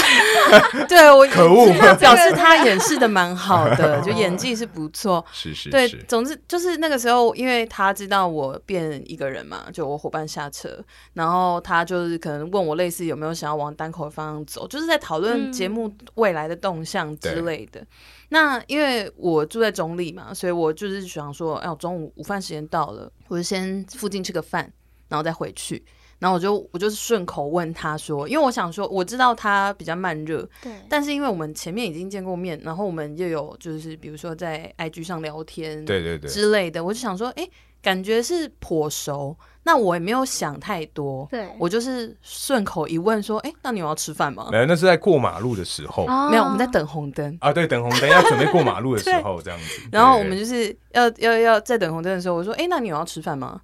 [0.86, 1.72] 对我可恶。
[1.98, 5.24] 表示他演示的蛮好的， 就演技是不错。
[5.32, 10.78] 是是对，是，总之就是那个时候，因为他知道我变一个人嘛，就我伙伴下车，
[11.14, 15.52] 然后他就是可能问我类似有没有想要往单口的方向走，就是在讨论嗯。
[15.52, 17.84] 节目未来的动向之类的。
[18.30, 24.72] 那因为我住在中立嘛，所以我就是想说，哎，我中午午饭时间到了，我就先附近吃个饭，
[25.08, 25.84] 然后再回去。
[26.20, 37.48] 然后我就我就是顺口问他说，因为我想说我知道他比较慢热，对，但是因为我们前面已经见过面，然后我们又有就是比如说在 IG 上聊天，对对对，之类的，我就想说，哎、
[37.80, 44.48] 感觉是颇熟，那我也没有想太多，对我就是顺口一问说，哎、那你有要吃饭吗？
[44.50, 47.36] 没有，那是在过马路的时候哦没有，我们在等红灯。
[47.40, 53.60] 啊，对，等红灯要准备过马路的时候， 这样子，然后我们就是要要要在等红灯的时候，我说：“哎、那你有要吃饭吗？”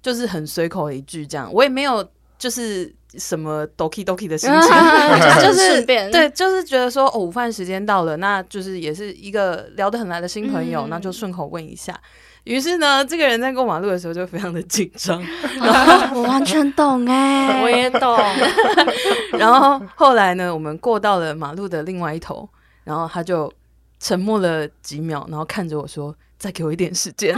[0.00, 2.06] 就是很随口一句这样，我也没有
[2.38, 11.98] 就是什么 doki doki 的心情，就是对，就是觉得说哦，午饭时间到了，那就是也是一个聊得很来的新朋友，嗯那就顺口问一下。
[12.44, 15.22] 于是呢，这个人在过马路的时候就非常的紧张，
[16.14, 18.18] 我完全懂哎， 我也懂，
[19.38, 22.48] 然后后来呢，我们过到了马路的另外一头，
[22.84, 23.50] 然后他就
[23.98, 27.34] 沉默了几秒，然后看着我说：“再给我一点时间。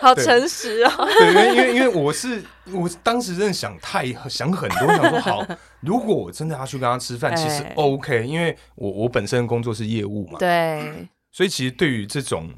[0.00, 0.90] 好对诚实哦。
[1.18, 5.44] 对，因为因为因为我是我当时真的想太想很多，想说好，
[5.80, 12.48] 如果我真的要去跟他吃饭，其实哎 OK，因为我我本身的工作是业务”嘛，对，所以其实对于这种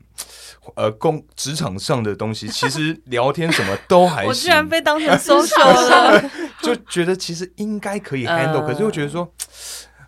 [0.77, 6.31] 呃工职场上的东西，其实聊天什么都还 我居然，被当成 social 了。
[6.63, 9.33] 就觉得其实应该可以 handle，、呃可是又觉得说。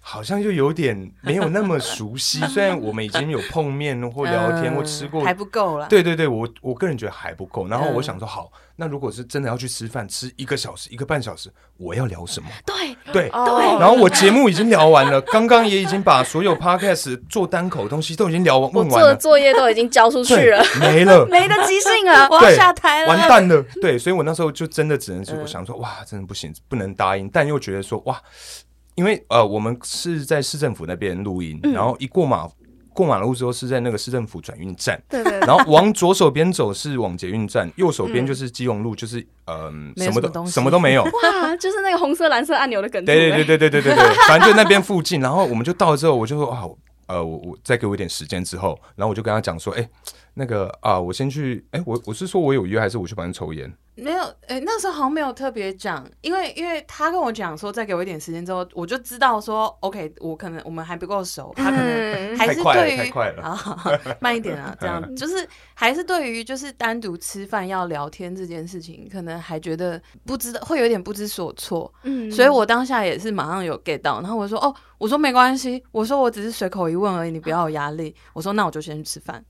[0.07, 5.87] 好像就有点没有那么熟悉， 虽然我们已经有碰面或聊天或吃过嗯还不够啦。
[5.89, 7.67] 对对对，我我个人觉得还不够。
[7.69, 12.51] 然后我嗯想说，好，那如果是真的要去吃饭，吃一个小时、一个半小时，我要聊什么？
[12.67, 13.31] 对对。
[13.31, 23.65] 对然后我节目已经聊完了，刚刚也已经把所有 podcast 做单口的东西都已经聊完我做的问完了，作业都已经交出去了，，没了， 没得即兴了，我要下台了，完蛋了。
[23.81, 28.21] 对，所以我那时候就真的只能是嗯我想说，哇，真的不行，不能答应，但又觉得说，哇，
[28.95, 32.49] 因为呃，我们是在市政府那边录音，嗯然后一过马
[32.93, 35.03] 过马路之后是在那个市政府转运站。
[35.09, 41.03] 对对然后往左手边走是往捷运站，右手边就是基隆路，就是嗯、什么都什么东西什么都没有。
[41.03, 45.21] 哇，就是那个红色蓝色按钮的梗图，对对哎对对对对对对，反正就那边附近。
[45.21, 46.63] 然后我们就到了之后，我就说啊，
[47.07, 49.89] 呃，我我再给我一点时间之后，然后我就跟他讲说，哎、
[50.35, 53.73] 那个啊，我先去，哎、我我是说我有约还是我去帮你抽烟？
[53.97, 62.37] 没有，哎、那时候好像没有特别讲，因为因为他跟我讲说再给我一点时间之后，我就知道说，OK，我可能我们还不够熟，他可能嗯。
[62.37, 63.43] 还是太快了对于太快了。
[63.45, 72.29] 好好好慢一点啊，这样 就是还是对于就是单独吃饭要聊天这件事情，可能还觉得不知道，会有点不知所措，嗯。
[72.33, 79.43] 所以我当下也是马上有 get 到，然后我说哦，我说没关系，我说我只是随口一问而已，你不要有压力，我说那我就先去吃饭，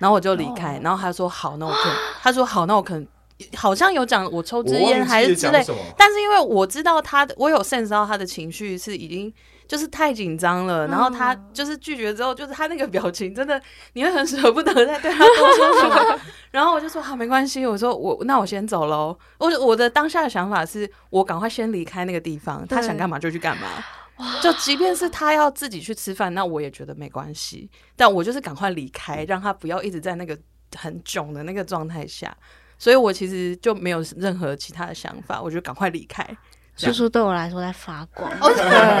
[0.00, 3.06] 然后我就离开，哦然后他说好，那我可能，他说好，那我可能
[3.54, 5.64] 好像有讲我抽支烟还是之类。
[5.96, 9.32] 但是因为我知道他的，我有 sense 到他的情绪是已经
[9.68, 13.60] 就是太紧张了，然后他就是拒绝之后，就是他那个表情真的，
[13.92, 16.18] 你会很舍不得再对他多说什么。
[16.50, 19.16] 然后我就说好，没关系，我说我那我先走喽。
[19.38, 23.68] 我我的当下的想法是我赶快先离开那个地方，他想干嘛就去干嘛。
[24.42, 27.70] 就即便是他要自己去吃饭，那我也觉得没关系。
[27.96, 30.38] 但我就是赶快离开，让他不要一直在那个
[30.76, 32.36] 很囧的那个状态下。
[32.78, 36.26] 所以我其实就没有任何其他的想法，我就赶快离开。
[36.86, 38.30] 叔叔对我来说在发光，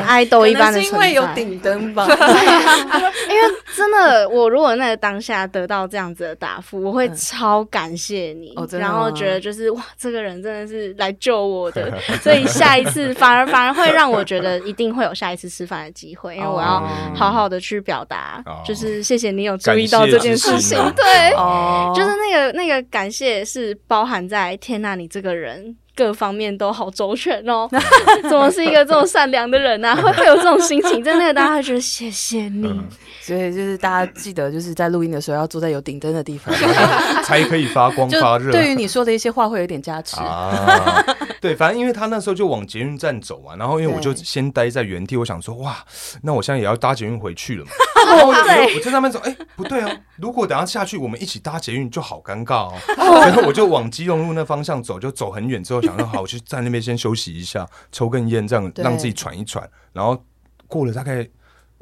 [0.06, 1.06] 爱豆一般的可能是因存在。
[1.06, 2.06] 为有顶灯吧。
[3.30, 7.16] 因为真的，我如果那个当下得到这样子的答复，我会嗯。
[7.30, 9.10] 超感谢你，然后吗？
[9.12, 16.88] 觉得就是哇，这个人真的是来救我的，所以下一次 反而反而会让我觉得一定会有下一次吃饭的机会，因为我要哦。
[17.14, 18.60] 好好的去表达，哦。
[18.64, 20.76] 就是谢谢你有注意到这件事情。
[20.96, 21.30] 对。
[21.36, 21.92] 哦。
[21.94, 27.68] 就是那个那个感谢是包含在天呐，你这个人各方面都好周全哦，
[28.22, 32.66] 怎么是一个这种善良的人呢、会 会有这种心情，真的大家会觉得谢谢你。
[32.66, 32.88] 嗯
[33.22, 36.52] 所以就是大家记得，就是在录音的时候要坐在有顶灯的地方，
[37.22, 38.50] 才可以发光就发热。
[38.50, 40.16] 对于你说的一些话会有点加持。
[40.16, 41.04] 啊，
[41.40, 45.76] 对，反正因为他那时候就往捷运站走嘛，然后因为我就先待在原地，我想说哇，
[46.22, 47.70] 那我现在也要搭捷运回去了嘛。
[48.08, 52.74] 然后我就在那边走，哎、不对哦，如果等下下去我们一起搭捷运就好尴尬哦。
[52.96, 59.68] 然 后我就往基隆路那方向走，就走很远之后想说好，我去在那边先休息一下，抽根烟，这样对让自己喘一喘。
[59.92, 60.24] 然后
[60.66, 61.28] 过了大概。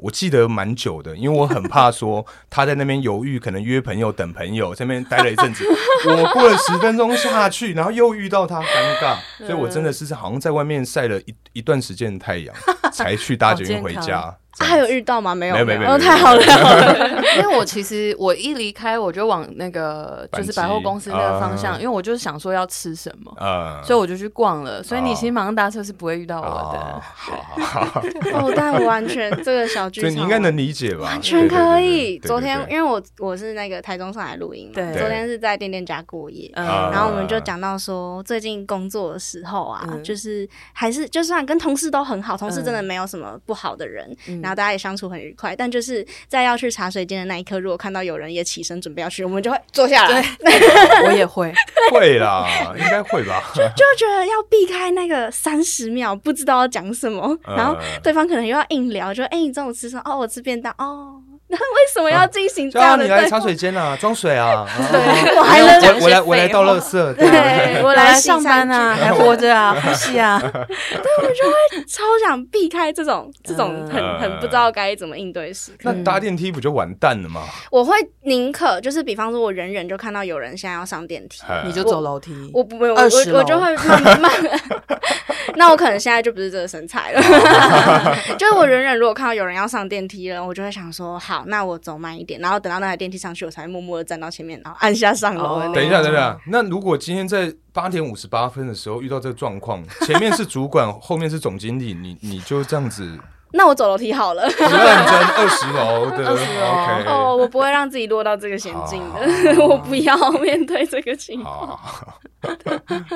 [0.01, 5.65] 我记得蛮久的，因为我很怕说他在那边犹豫，可能约朋友、等朋友，在那边待了一阵子。
[6.07, 12.55] 我过了十分钟下去，然后又遇到他，尴尬，所以我真的是好像在外面晒了一一段时间的太阳，
[12.93, 14.33] 才去搭捷运回家。
[14.57, 15.33] 啊还有遇到吗？
[15.33, 17.21] 没有，哦，没有没有太好了，太好了。
[17.37, 24.83] 因为我其实我一离开我就往那个就是百货公司那个方向，啊因为我就是想说要吃什么，呃，所以我就去逛了。
[24.83, 26.79] 所以你哦其实马上搭车是不会遇到我哦的。
[27.15, 28.01] 好好好，
[28.33, 31.03] 哦，但我完全这个小剧 场，你应该能理解吧？
[31.05, 32.17] 完全可以。
[32.19, 36.51] 昨天因为我我是那个台中上来录音嘛，对昨天是在店店家过夜。
[36.55, 45.55] 然后我们就讲到说，最近工作的时候啊，嗯就是还是就算跟同事都很好，同事真的没有什么不好的人，嗯然后大家也相处很愉快。
[45.55, 50.25] 但就是在要去茶水间的那一刻，如果看到有人也起身准备要去，我们就会坐下来，
[51.05, 51.53] 我也会，
[51.93, 53.43] 会啦，应该会吧？
[53.53, 60.01] 就就觉得要避开那个三十秒，不知道要讲什么，嗯然后对方可能又要硬聊，就哎、你中午吃什么？
[60.05, 60.73] 哦，我吃便当。
[60.79, 63.05] 哦， 那为什么要进行这叫样的？
[63.05, 64.67] 你来茶水间啊， 装水啊。
[64.91, 70.39] 对，我啊还能我我来我来倒垃圾， 对对，我我来来上班啊，还活着啊，呼吸啊。
[70.39, 75.77] 对，我就会超想避开这种这种很嗯很不知道该怎么应对时刻。
[75.91, 77.41] 那搭电梯不就完蛋了吗？
[77.71, 84.31] 我会宁可就是，比方说，我忍忍就看到有人现在要上电梯，呃你就走楼梯，我不我我我就会慢慢。
[85.55, 87.21] 那我可能现在就不是这个身材了，
[88.37, 95.59] 就是我忍忍如果看到有人要上电梯了，我就会想说，好，那我走慢一点，然后等到那台电梯上去，我才默默的站到前面，然后按下上楼。
[95.73, 103.17] 等一下，等一下，那如果今天在八点五十八分的时候遇到这个状况， 前面是主管，后面是总经理，你你就这样子
[103.51, 104.47] 那我走楼梯好了。
[104.47, 111.67] 不认真二十楼的， OK，哦，我不会让自己落到这个险境的，我不要面对这个情况。
[111.67, 112.19] 好好好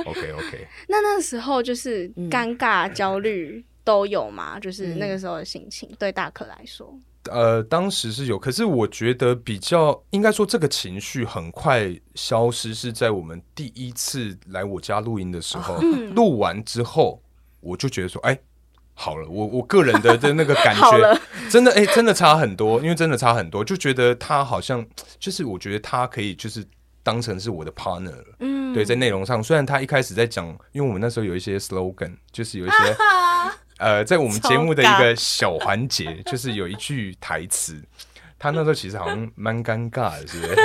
[0.05, 2.27] ，OK OK，那那时候就是嗯。
[2.31, 4.97] 尴尬、焦虑都有嘛，就是嗯。
[4.97, 6.91] 那个时候的心情，对大可来说，
[7.31, 17.21] 呃，当时是有，可是我觉得比较应该说这个情绪很快消失，是在我们第一次来我家录音的时候，嗯录完之后，
[17.59, 18.37] 我就觉得说，哎。
[18.95, 24.85] 好了，我我个人的的那个感觉，真的哎、真的差很多，因为真的差很多，就觉得他好像
[25.17, 26.63] 就是，我觉得他可以就是
[27.01, 28.25] 当成是我的 partner 了。
[28.41, 32.75] 嗯，对，在内容上，虽然他一开始在讲，因为我们那时候有一些 slogan，就是有一些
[33.77, 37.81] 呃，在我们节目的一个小环节，就是有一句台词，
[38.37, 40.55] 他那时候其实好像蛮尴尬的，是不是？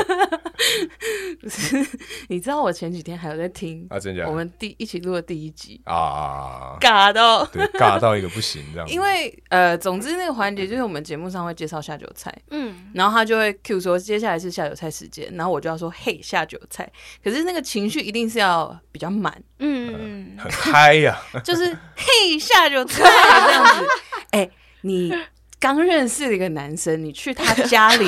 [2.28, 4.30] 你知道我前几天还有在听啊，真假的？
[4.30, 7.44] 我们第一起录的第一集，啊， 尬到。
[7.46, 8.88] 对，尬到一个不行这样。
[8.90, 16.90] 因为呃，总之那个环节就是我们节目上会介绍下酒菜，嗯，然后他就会 Q 说接下来是下酒菜时间，然后我就要说嘿下酒菜，
[17.22, 23.04] 可是那个情绪一定是要比较满，嗯嗯，很嗨呀、就是嘿下酒菜
[23.46, 23.86] 这样子。
[24.30, 24.50] 哎、
[24.82, 25.12] 你
[25.58, 28.06] 刚认识的一个男生，你去他家里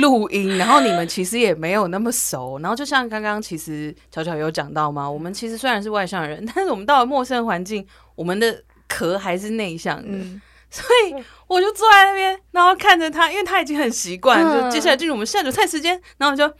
[0.00, 10.08] 录音，然后你们其实也没有那么熟，然后就像刚刚其实巧巧有讲到嘛，我们其实虽然是外向人， 但是我们到了陌生环境，我们的壳还是内向的。
[10.10, 16.54] 嗯所以我就坐在那边，然后看着他，因为他已经很习惯，嗯就接下来进入我们下酒菜时间，然后我就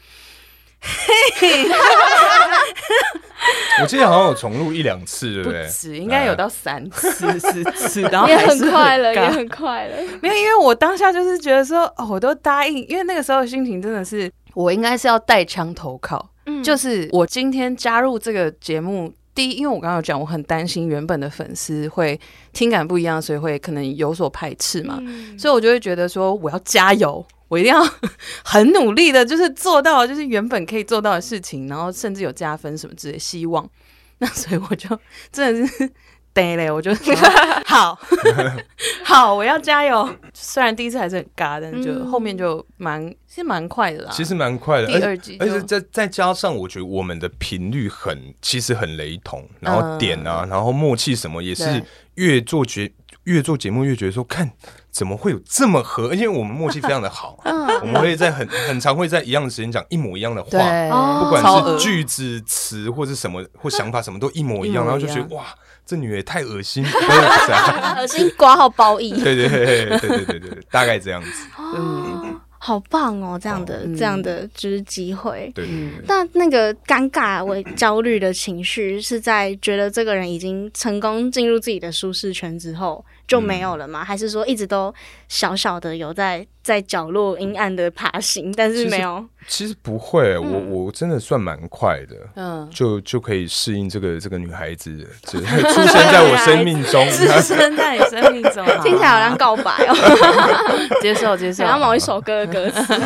[3.81, 5.67] 我记得好像有重录一两次，对不对？
[5.69, 9.97] 止，应该有到三次、四次，然后也很快了，也很快了。
[10.21, 19.13] 没有，因为我当下就是觉得说，哦，我都答应，因为那个时候的心情真的是，我应该是要带枪投靠，嗯就是我今天加入这个节目。
[19.35, 22.19] 第一，因为我刚刚有讲，我很担心原本的粉丝会
[22.53, 27.83] 听感不一样，所以会可能有所排斥嘛，嗯所以我就会觉得说，我要加油，我一定要
[28.45, 33.69] 很努力的，就是做到就是原本可以做到的事情，然后甚至有加分什么之类的希望。
[34.19, 34.89] 那所以我就
[35.31, 35.91] 真的是
[36.35, 37.15] 得嘞， 我就说
[37.65, 37.99] 好
[39.03, 40.09] 好，我要加油。
[40.35, 44.11] 虽然第一次还是很尬，但是就嗯后面就蛮是蛮快的啦。
[44.13, 51.83] 其实蛮快的，第二季就而且再再加上，我觉得我们的频率很，其实很雷同，然后点啊，然后默契什么也是
[52.15, 52.93] 越做觉
[53.25, 54.51] 越做节目越觉得说，看
[54.99, 56.09] 怎么会有这么合？
[56.11, 57.39] 而且我们默契非常的好，
[57.81, 60.51] 我们会在很很常会在一样的时间讲一模一样的话，
[61.21, 65.45] 不管是句子、词或者什么或想法， 什么都一模一样，然后就觉得哇，
[65.87, 66.85] 这女的太恶心，
[67.97, 71.31] 恶心瓜好褒义，对对对对对对，大概这样子，
[71.77, 75.65] 嗯，好棒哦，这样的这样的就是机会，对，
[76.09, 83.05] 但那个尴尬为焦虑的情绪是在觉得这个人已经成功进入自己的舒适圈之后。
[83.29, 84.03] 就没有了吗？
[84.03, 84.93] 还是说一直都
[85.29, 89.25] 小小的有在在角落阴暗的爬行，但是没有？
[89.47, 97.07] 其实不会，我我真的算蛮快的，嗯，就就可以适应这个这个女孩子，只会 出现在我生命中。
[97.11, 102.99] 出 生在你生命中，听起来好像告白哦，接受接受，好像某一首歌的歌词。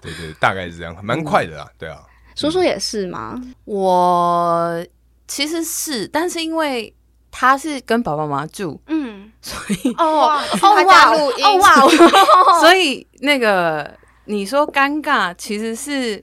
[0.00, 1.98] 对对，大概是这样，蛮快的啦，对啊。
[2.36, 3.40] 叔叔也是吗？
[3.64, 4.84] 我
[5.26, 6.94] 其实是，但是因为
[7.30, 8.97] 他是跟爸爸妈妈住，嗯，
[9.40, 13.90] 所以哦哦哇录音哦哇哦，所以那个
[14.26, 16.22] 你说尴尬，其实是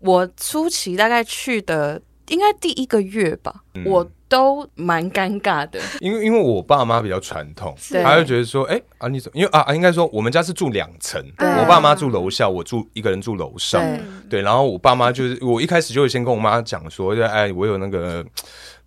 [0.00, 5.78] 我初期大概去的，应该第一个月吧，嗯我都蛮尴尬的。
[6.00, 9.38] 因为因为我爸妈比较传统，对他就觉得说，哎、啊你怎么？
[9.38, 13.82] 因为啊啊应该说我们家是住两层，对我爸妈住楼下，我住一个人住楼上。
[13.82, 14.00] 对
[14.30, 18.24] 对，然后我爸妈就是我一开始就会先跟我妈讲说，就哎，我有那个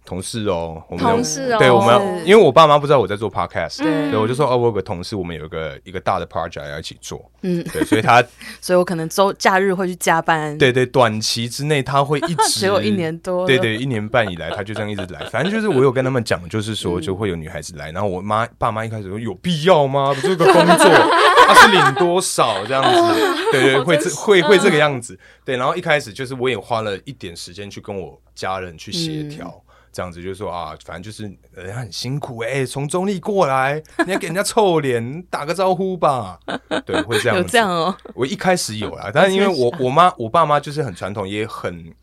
[0.05, 8.23] 同事哦，我们有同事哦对，我们要因为我爸妈不知道我在做 podcast，对对，我就说哦，我有个同事，我们有一个一个大的 project 要一起做，嗯，对，所以他
[8.61, 16.75] 所以我可能周假日会去加班，，对对短期之内他会一直 只有一年多对对，一年半以来他就这样一直来， 反正就是我有跟他们讲，就是嗯。
[16.75, 20.13] 说就会有女孩子来，然后我妈爸妈一开始说有必要吗？
[20.13, 20.87] 不是个工作，
[21.47, 23.21] 他是领多少这样子？
[23.51, 25.17] 对对，会这会会这个样子。
[25.43, 29.59] 对，然后一开始就是我也花了一点时间去跟我家人去协调。
[29.95, 31.23] 嗯这样子就是说啊，反正就是
[31.53, 36.37] 人家很辛苦哎、从中立过来， 你要给人家臭脸，打个招呼吧。
[36.85, 37.49] 对，会这样有子。
[37.49, 41.93] 这样哦，我一开始有啦，但是因为我我妈我爸妈就是很传统，也很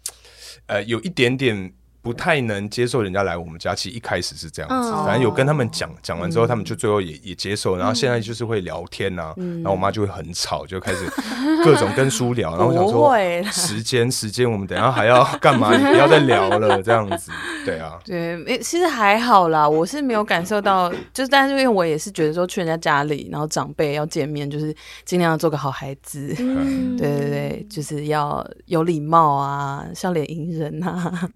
[0.68, 1.70] 呃有一点点
[2.02, 3.74] 不太能接受人家来我们家。
[3.74, 5.04] 其实一开始是这样子，嗯。
[5.06, 11.06] 反正有跟他们讲，讲完之后他们就最后也也接受，然后现在就是会聊天呐、然后我妈就会很吵，就开始
[11.64, 15.76] 各种跟书聊，然后我 想说时间时间，我们等下还要干嘛？
[15.76, 17.30] 你不要再聊了，这样子，
[17.64, 17.98] 对啊。
[18.04, 24.74] 对，诶其实还好啦，我是没有感受到，就是但是因为我也是觉得说去人家家里，然后长辈要见面，就是
[25.04, 26.96] 尽量做个好孩子，嗯。
[26.96, 31.30] 对对对，就是要有礼貌啊，笑脸迎人啊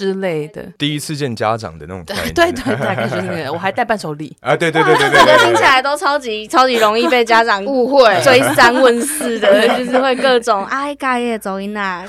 [0.00, 0.64] 之类的。
[0.78, 4.34] 第一次见家长的那种概念，对 对，大概就是那个， 我还带伴手礼。
[4.40, 12.06] 啊，对对对对对听起来都超级超级容易被家长误会 追三问四的，就是会各种哎，嘎耶走音啦，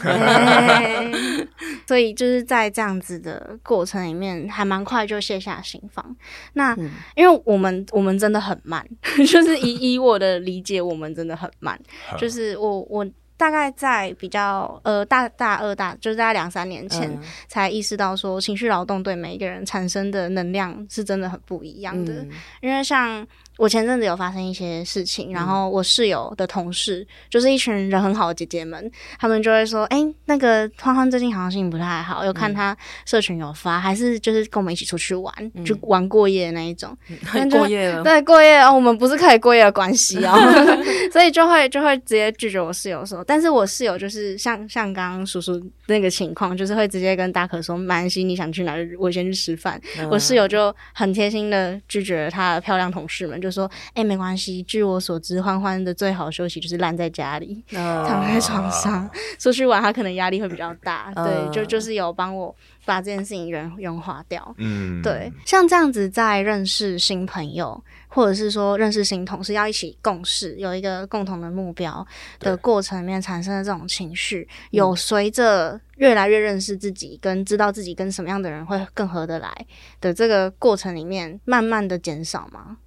[1.86, 6.16] 所以就是在这样子的过程里面，还蛮快就卸下心防。
[6.54, 8.86] 那、嗯因为我们我们真的很慢，
[9.30, 11.78] 就是以以我的理解，我们真的很慢，
[12.18, 13.06] 就是我我。
[13.42, 22.14] 大概在比较呃大大二大，就是大概两三年前、嗯才意识到说，情绪劳动对每一个人产生的能量是真的很不一样的。
[22.22, 22.30] 嗯
[22.62, 23.26] 因为像
[23.62, 35.32] 我前阵子有发生一些事情，然后我室友的同事就是一群人很好的姐姐们，她们就会说：“哎、那个欢欢最近好像心情不太好，有看他社群有发，还是就是跟我们一起出去玩，
[35.64, 36.98] 就玩过夜的那一种。
[37.24, 40.34] 很 过夜了，对，过夜哦，我们不是可以过夜的关系哦，
[41.14, 49.80] 所以就会就会直接拒绝我室友说，但是我室友就是像像刚刚叔叔那个情况，就是会直接跟大可说，满西，你想去哪儿，我先去吃饭。
[50.00, 50.10] 嗯。
[50.10, 64.56] 我室友就很贴心的拒绝了他的漂亮同事们，就说，哎、没关系，据我所知，欢欢的最好休息就是烂在家里，嗯躺在床上，出去玩他可能压力会比较大，对，嗯就就是有帮我把这件事情圆圆化掉。
[64.58, 72.06] 嗯，对，像这样子在认识新朋友，或者是说认识新同事，要一起共事，有一个共同的目标
[72.40, 79.52] 的过程里面产生的这种情绪，有随着越来越认识自己，跟知道自己跟什么样的人会更合得来
[80.00, 82.78] 的这个过程里面，慢慢的减少吗？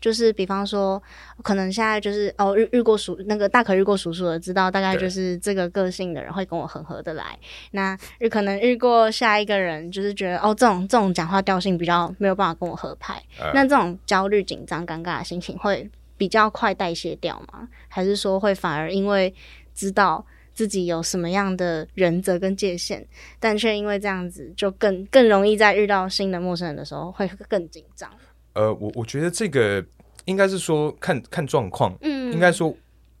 [0.00, 1.02] 就是比方说，
[1.42, 7.38] 可能现在就是哦遇遇过熟那个大可遇过熟熟的，知道大概就是这个个性的人会跟我很合得来。
[7.72, 17.68] 那遇可能遇过下一个人，就是觉得哦这种这种讲话调性比较没有办法跟我合拍，呃那这种焦虑、紧张、尴尬的心情会比较快代谢掉吗？
[17.88, 19.34] 还是说会反而因为
[19.74, 20.24] 知道
[20.54, 23.06] 自己有什么样的原则跟界限，
[23.38, 28.10] 但却因为这样子就更更容易在遇到新的陌生人的时候会更紧张？
[28.58, 29.84] 呃，我我觉得这个
[30.24, 32.32] 应该是说看看状况，嗯。
[32.32, 32.76] 应该说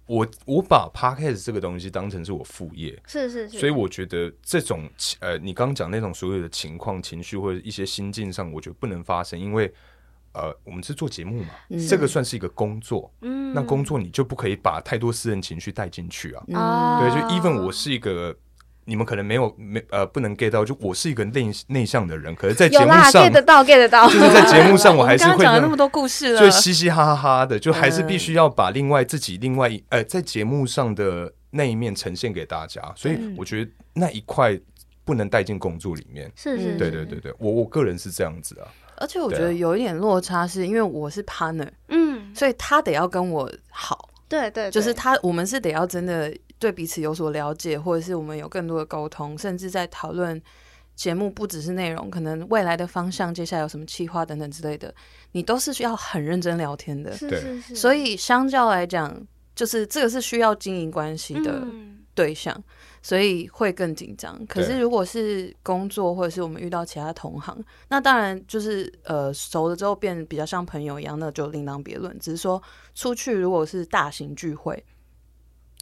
[0.06, 4.88] 我我把 podcast 这个东西当成是我副业，是是是，所以我觉得这种
[5.20, 9.72] 呃，你刚刚讲那种所有的情况、情绪或者一些心境上，我觉得不能发生，因为
[10.32, 11.78] 呃，我们是做节目嘛，嗯。
[11.86, 13.54] 这个算是一个工作，嗯。
[13.54, 16.42] 那工作你就不可以把太多私人情绪带进去啊。
[16.48, 18.34] 哦对，就 even 我是一个。
[18.88, 34.58] 你们可能没有没呃不能 get 到，就我是一个内内向的人，可是，在节目上，get 得到，get 得到，就是在节目上，我还是会那讲了那么多故事了，就嘻嘻哈哈的，就还是嗯必须要把另外自己另外一呃在节目上的那一面呈现给大家，所以我觉得那一块
[35.04, 36.32] 不能带进工作里面。
[36.34, 36.76] 是是，是。
[36.78, 38.66] 对对对，对，我我个人是这样子啊。
[38.96, 44.70] 而且我觉得有一点落差，是因为我是 partner，嗯，所以他得要跟我好，对对，对。
[44.70, 50.40] 就是他我们是得要真的对彼此有所了解，或者是我们有更多的沟通，甚至在讨论
[50.96, 54.92] 节目不只是内容，可能未来的方向，接下来有什么计划等等之类的，
[55.32, 57.10] 你都是需要很认真聊天的。
[57.18, 62.60] 对是是是，所以相较来讲，就是这个是需要经营关系的嗯对象，
[63.00, 64.44] 所以会更紧张。
[64.48, 67.56] 可是如果是工作，或者是我们遇到其他同行，
[67.88, 72.18] 那当然就是呃熟了之后变比较像朋友一样，那就另当别论。
[72.18, 72.60] 只是说
[72.96, 74.84] 出去如果是大型聚会，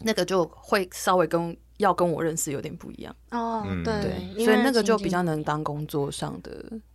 [0.03, 6.51] 那个就会稍微跟要跟我认识有点不一样，哦嗯，对对，因为所以那个就比较能当工作上的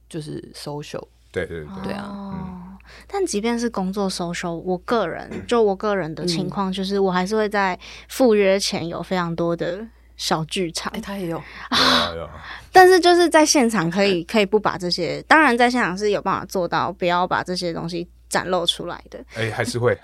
[0.08, 1.02] 就是 social。
[1.30, 2.04] 对对对，对啊。
[2.04, 7.78] 哦，但即便是工作 social，，我个人就我个人的情况，就是我还是会在
[8.08, 9.82] 赴约前有非常多的
[10.18, 11.38] 小剧场哎、，他也有，
[11.70, 12.24] 啊有。
[12.24, 19.22] 啊但是就是在现场可以可以不把这些，当然在现场是有办法做到不要把这些东西展露出来的。
[19.34, 19.96] 哎，还是会，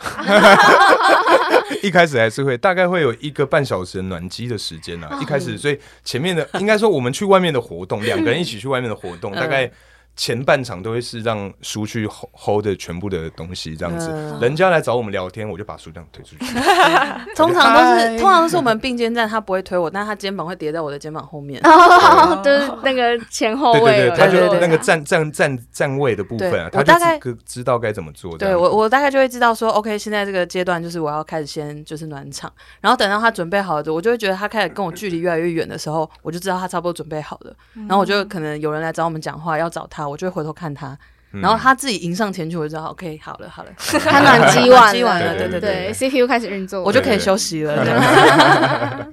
[1.83, 5.19] 一开始还是会，大概会有一个半小时的暖机的时间啊。
[5.23, 9.71] 一开始，所以前面的应该说我们去外面的活动，两个人一起去外面的活动，大概
[10.19, 14.11] 前半场都会是让书去 hold hold 的全部的东西这样子。
[14.11, 16.55] 嗯人家来找我们聊天，我就把书这样推出去。
[17.37, 21.61] 通常都是通常都是我们并肩站，他不会推我，但他肩膀会叠在我的肩膀后面。
[21.65, 28.37] 哦，就是那个前后位对对对，位他就那个站站站站位的部分啊，他大概知知道该怎么做。
[28.37, 37.55] 对我，我大概就会知道说，OK，现在这个阶段就是我要开始先就是暖场，然后等到他准备好了，我就会觉得他开始跟我距离越来越远的时候，我就知道他差不多准备好了。
[37.75, 40.97] 然后我就可能有人来找我们讲话，要找他，我就会回头看他，
[41.33, 49.07] 嗯然后他自己迎上前去，我就知道 OK，好了好了， 他暖机完机完了，对对对对，CPU 开始运作，我就可以休息了。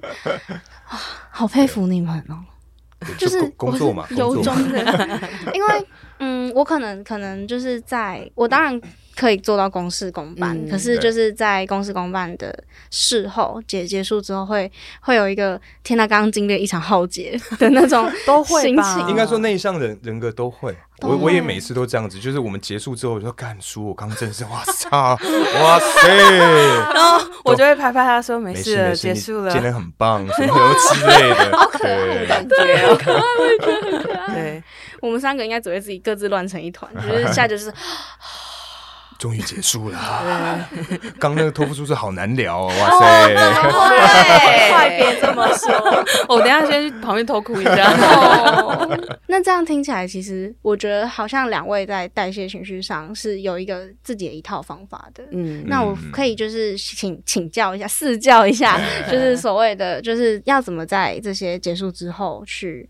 [1.30, 2.38] 好佩服你们哦。
[3.18, 4.78] 就是工工作嘛，我是由衷的，
[5.52, 5.86] 因为
[6.18, 8.80] 嗯，我可能可能就是在我当然
[9.16, 12.54] 可以做到公事公办，嗯可是就是在公事公办的
[12.90, 19.08] 事后结结束之后会，会有一个天呐，刚刚经历一场浩劫的那种 都会心吧情。
[19.08, 25.16] 应该说内向人人格都会，都我我也每次都这样子，就是我们结束之后我就说干叔，我刚真是哇操，
[25.62, 26.08] 哇塞，
[26.92, 29.50] 然后我就会拍拍他说没没事了，结束了。
[29.50, 32.54] 今天很棒，什么之类的，对，感觉
[32.86, 32.98] 哦，
[34.34, 34.62] 对，
[35.00, 37.72] 我们三个应该只会自己各自乱成一团，就是下就是
[39.18, 40.68] 终于结束了。
[41.18, 43.34] 刚那个托付书是好难聊哦， 哇塞，
[44.70, 45.72] 快别这么说。
[46.28, 47.92] 我等一下先去旁边偷哭一下。
[47.92, 55.24] 哦，那这样听起来，其实我觉得好像两位在代谢情绪上是有一个自己的一套方法的。
[55.32, 62.88] 嗯，那我可以就是请请教一下、试教一下，就是所谓的就是要怎么在这些结束之后去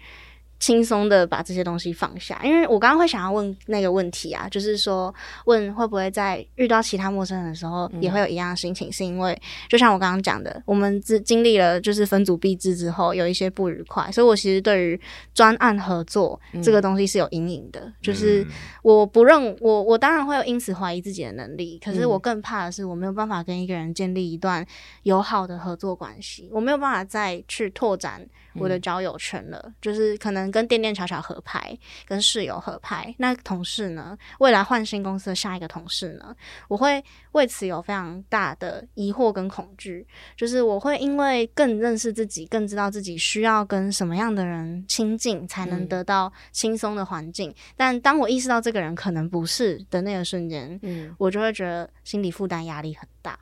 [0.58, 2.40] 轻松的把这些东西放下。
[2.44, 5.14] 因为我刚刚会想要问那个问题啊，就是说
[5.46, 15.00] 问会不会在遇到其他陌生人的时候也会有一样的心情，是因为就像我刚刚讲的，我们只经历了就是分组毕制之后有一些不愉快，所以我其实对于
[15.34, 18.42] 专案合作这个东西是有阴影的，就是。
[18.42, 18.46] 嗯
[18.82, 24.64] 我不认我，我当然会因此怀疑自己的能力，可是嗯我更怕的是我没有办法跟一个人建立一段
[25.02, 29.72] 友好的合作关系，我没有办法再去拓展我的交友圈了。
[29.82, 36.34] 就是可能跟店店巧巧合拍，跟室友合拍，那同事呢，未来换新公司的下一个同事呢，
[36.68, 45.86] 我会为此有非常大的疑惑跟恐惧，就是我会因为更认识自己，更知道自己需要跟什么样的人亲近，才能嗯。
[45.86, 47.54] 得到轻松的环境。
[47.76, 53.38] 但当我意识到这个人可能不是的那个瞬间，嗯，我就会觉得心理负担压力很大，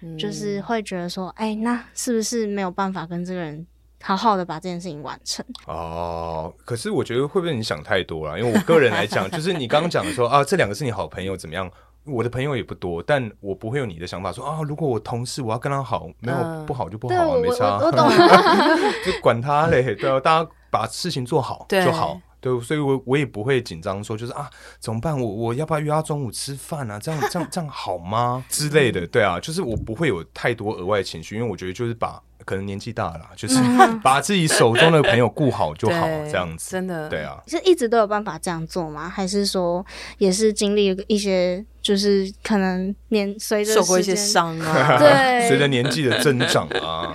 [0.00, 0.16] 嗯。
[0.16, 3.66] 就是会觉得说，哎、那是不是没有办法跟这个人
[4.02, 5.44] 好好的把这件事情完成？
[5.66, 8.38] 哦，可是我觉得会不会你想太多了？
[8.38, 11.70] 因为我个人来讲， 就是你刚刚讲的说啊，这两个是你好朋友怎么样？
[12.04, 18.08] 我的朋友也不多，但我不会有你的想法说啊，如果我同事我要跟他好，没有嗯不好就不好，啊，没差我我懂，
[19.04, 22.18] 就管他嘞，对啊，大家把事情做好就好。
[22.40, 25.20] 对，所以我我也不会紧张，说就是啊，怎么办？
[25.20, 26.98] 我我要不要约他中午吃饭啊？
[26.98, 28.42] 这样这样这样好吗？
[28.48, 33.60] 之类的， 对啊，就是我不会有太多额外情绪，因为我觉得就是把可能年纪大了， 就是
[34.02, 36.70] 把自己手中的朋友顾好就好，这样子。
[36.70, 37.22] 真的对。
[37.22, 39.06] 啊，是一直都有办法这样做吗？
[39.06, 39.84] 还是说
[40.16, 44.14] 也是经历一些，就是可能年随着受过一些？
[44.16, 47.12] 伤啊， 对，随着年纪的增长啊，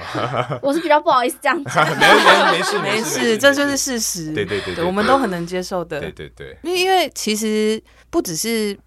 [0.61, 1.83] 我是比较不好意思这样讲。
[1.97, 4.31] 没没没事没事，这就是事实。
[4.33, 5.99] 对对对对我们都很能接受的。
[5.99, 7.81] 对对对，因为因为其实
[8.11, 8.77] 不只是嗯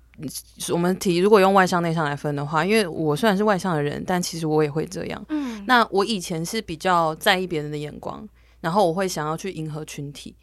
[0.72, 5.24] 我们提，如果用外向内向来分的话，因为我虽然是外向的人，但其实我也会这样。
[5.28, 8.26] 嗯，那我以前是比较在意别人的眼光，
[8.60, 10.34] 然后我会想要去迎合群体，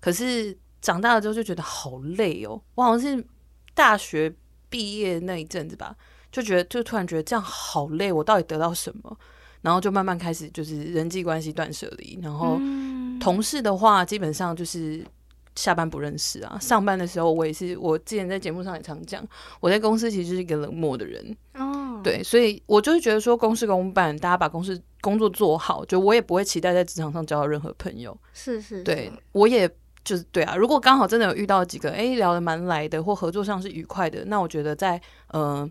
[0.00, 2.60] 可是长大了之后就觉得好累哦。
[2.74, 3.24] 我好像是
[3.74, 4.34] 大学
[4.68, 5.96] 毕业那一阵子吧，
[6.30, 9.18] 就觉得就突然觉得这样好累，我到底得到什么？
[9.62, 15.04] 然后就慢慢开始就是人际关系断舍离，然后嗯同事的话基本上就是。
[15.54, 19.22] 下班不认识啊，上班的时候我也是，我之前在节目上也常讲，
[19.60, 28.16] 我在公司其实是一个冷漠的人，哦，对，所以我就是觉得说公事公办，大家把公事工作做好，就我也不会期待在职场上交到任何朋友。
[28.32, 29.68] 是是，对我也
[30.04, 35.68] 就是对啊，如果刚好真的有遇到几个哎、诶聊得蛮来的，或合作上是愉快的，那我觉得在呃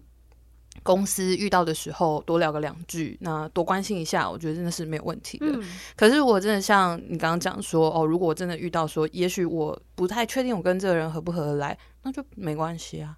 [0.83, 5.45] 公司遇到的时候多聊个两句，那多关心一下，我觉得真的是没有问题的。
[5.47, 5.63] 嗯，
[5.95, 13.15] 可是如果真的像你刚刚讲说哦，如果我真的遇到说，也许我不太确定我跟这个人合不合得来，那就没关系啊。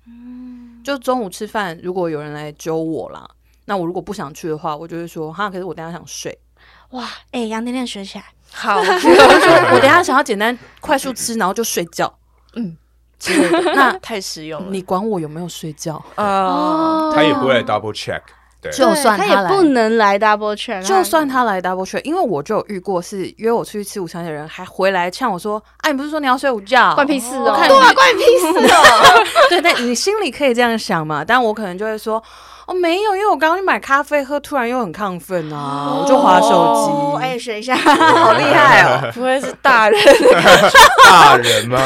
[0.84, 3.30] 就中午吃饭，如果有人来揪我啦，
[3.66, 6.38] 那我如果不想去的话，我就会说哈，可是我等下想睡，
[6.90, 9.10] 哇，哎，杨甜甜学起来，好，我就说
[9.74, 12.14] 我等下想要简单快速吃，然后就睡觉，
[12.56, 12.76] 嗯
[13.24, 13.72] 之类的。
[13.76, 14.68] 那太实用了。
[14.70, 16.04] 你管我有没有睡觉？
[16.16, 18.22] 呃，他也不会 double check，
[18.64, 26.96] 对，就算他也不能来 double check，就算他来 double check，因为我就有遇过是约我出去吃午餐的人，还回来呛我说：“哎、你不是说你要睡午觉？
[26.96, 29.24] 关屁事哦对啊，关屁事哦！
[29.50, 32.24] 对，但你心里可以这样想嘛，但我可能就会说，
[32.68, 37.24] 哦，没有，因为我刚刚去买咖啡喝，突然又很亢奋啊，我就划手哦机。
[37.26, 40.00] 哎，学一下， 好厉害哦， 不会是大人？
[41.06, 41.80] 大人吗？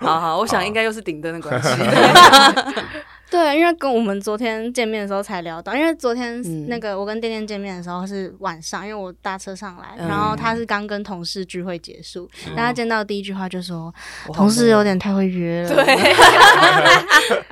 [0.00, 1.68] 好好，我想应该又是顶灯的关系。
[3.34, 13.92] 对，因为跟我们昨天见面的时候才聊到，因为昨天嗯那个我跟店店见面的时候是晚上，因为我搭车上来，嗯然后他是刚跟同事聚会结束，然后他见到第一句话就说
[14.32, 16.14] 同事有点太会约了， 对，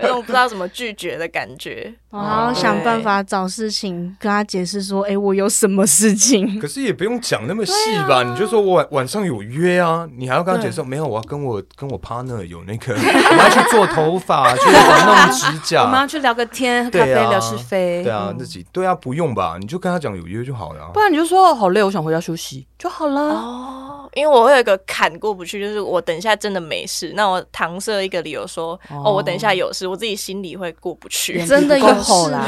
[0.03, 1.93] 有种不知道怎么拒绝的感觉。
[2.13, 7.73] 我还要想办法找事情跟他解释说，哎，我有什么事情，可是也不用讲那么细
[8.07, 8.23] 吧？
[8.23, 11.07] 你就说我晚晚上有约啊，你还要跟他解释没有？
[11.07, 16.07] 我要跟我跟我 partner 有那个，我要去做头发，去弄指我们要。
[16.13, 18.03] 去聊个天，喝咖啡，啊聊是非。
[18.03, 19.57] 对啊，嗯自己对啊，不用吧？
[19.59, 20.91] 你就跟他讲有约就好了啊。
[20.93, 23.21] 不然你就说哦好累，我想回家休息就好了。
[23.23, 31.43] 哦，因为我会有一个坎过不去，就是我等一下真的没事，那我搪塞一个理由说，哦，我等一下有事，我自己心里会过不去。
[31.47, 32.45] 真的 有事啦。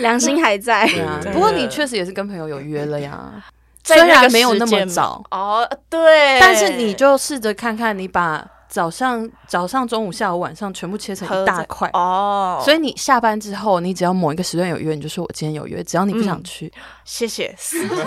[0.00, 0.86] 良心还在。
[0.86, 3.32] 对啊，不过你确实也是跟朋友有约了呀，
[3.82, 11.88] 在虽然没有那么早，哦，对，但是你就试着看看，你把早上、早上、中午、下午、晚上全部切成一大块。
[11.92, 16.44] 哦，所以你下班之后，你只要某一个时段有约，你就说我今天有约，只要你不想嗯。
[16.44, 16.72] 去，
[17.04, 18.00] 谢谢， 受教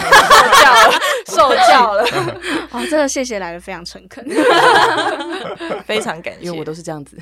[0.88, 2.04] 了，受教了，
[2.72, 4.26] 哦，真的谢谢来的非常诚恳，
[5.86, 6.46] 非常感谢。
[6.46, 7.18] 因为我都是这样子。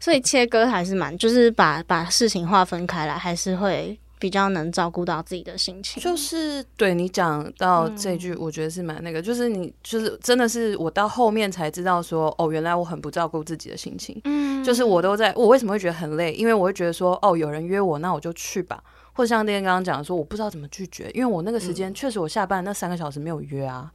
[0.00, 6.02] 所以切割还是蛮，就是把把事情划分开来，还是会比较能照顾到自己的心情。
[6.02, 14.20] 就是对你讲到这嗯句，我觉得是蛮那个，就是你就是真的是我到后面才知道说，哦，原来我很不照顾自己的心情。
[14.24, 16.32] 嗯就是我都在，我为什么会觉得很累？
[16.32, 18.82] 因为我会觉得说，哦，有人约我，那我就去吧。
[19.12, 23.90] 或者像那天刚刚讲的说，我不知道怎么拒绝，因为我那个时嗯间确实我下班那三个小时没有约啊。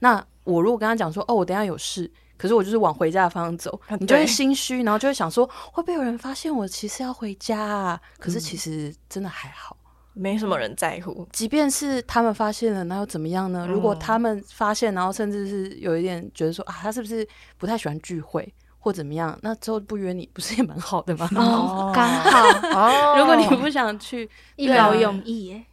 [0.00, 8.00] 那我如果跟他讲说，哦，我等一下有事，可是我就是往回家的方向走，啊你就会心虚，然后就会想说，会不会有人发现我其实要回家啊？
[8.18, 9.76] 可是其嗯实真的还好。
[10.14, 13.66] 没什么人在乎，即便是他们发现了，那又怎么样呢？
[13.68, 17.26] 如果嗯他们发现，然后甚至是有一点觉得说啊，他是不是
[17.56, 19.38] 不太喜欢聚会或怎么样？
[19.42, 21.28] 那之后不约你，不是也蛮好的吗？
[21.36, 22.42] 哦， 刚好
[22.80, 25.64] 哦如果你不想去一劳永逸耶。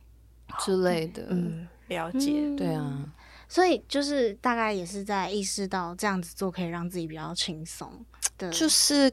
[0.59, 2.99] 之类的，嗯了解，嗯对啊，
[3.55, 7.89] 所以就是大概也是在意识到这样子做可以让自己比较轻松
[8.37, 9.09] 的，就是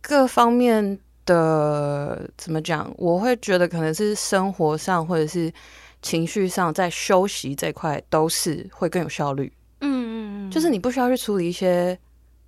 [0.00, 5.52] 各方面的怎么讲，我会觉得可能是生活上或者是
[6.00, 9.52] 情绪上，在休息这块都是会更有效率。
[9.80, 11.98] 嗯嗯嗯，就是你不需要去处理一些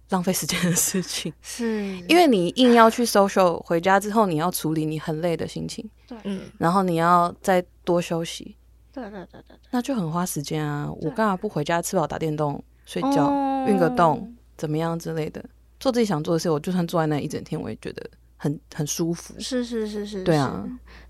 [0.09, 1.31] 浪费时间的事情。
[1.43, 5.87] 是因为你硬要去 social，回家之后你要处理你很累的心情，
[6.25, 8.57] 嗯，然后你要再多休息，
[9.01, 10.91] 对对对对那就很花时间啊。
[11.03, 15.45] 我干嘛不回家吃饱打电动、睡对，觉、哦运个动，怎么样之类的，
[15.79, 16.49] 做自己想做的事。
[16.49, 19.35] 我就算坐在那一整天，我也觉得很很舒服。
[19.39, 20.65] 是是是是，对啊。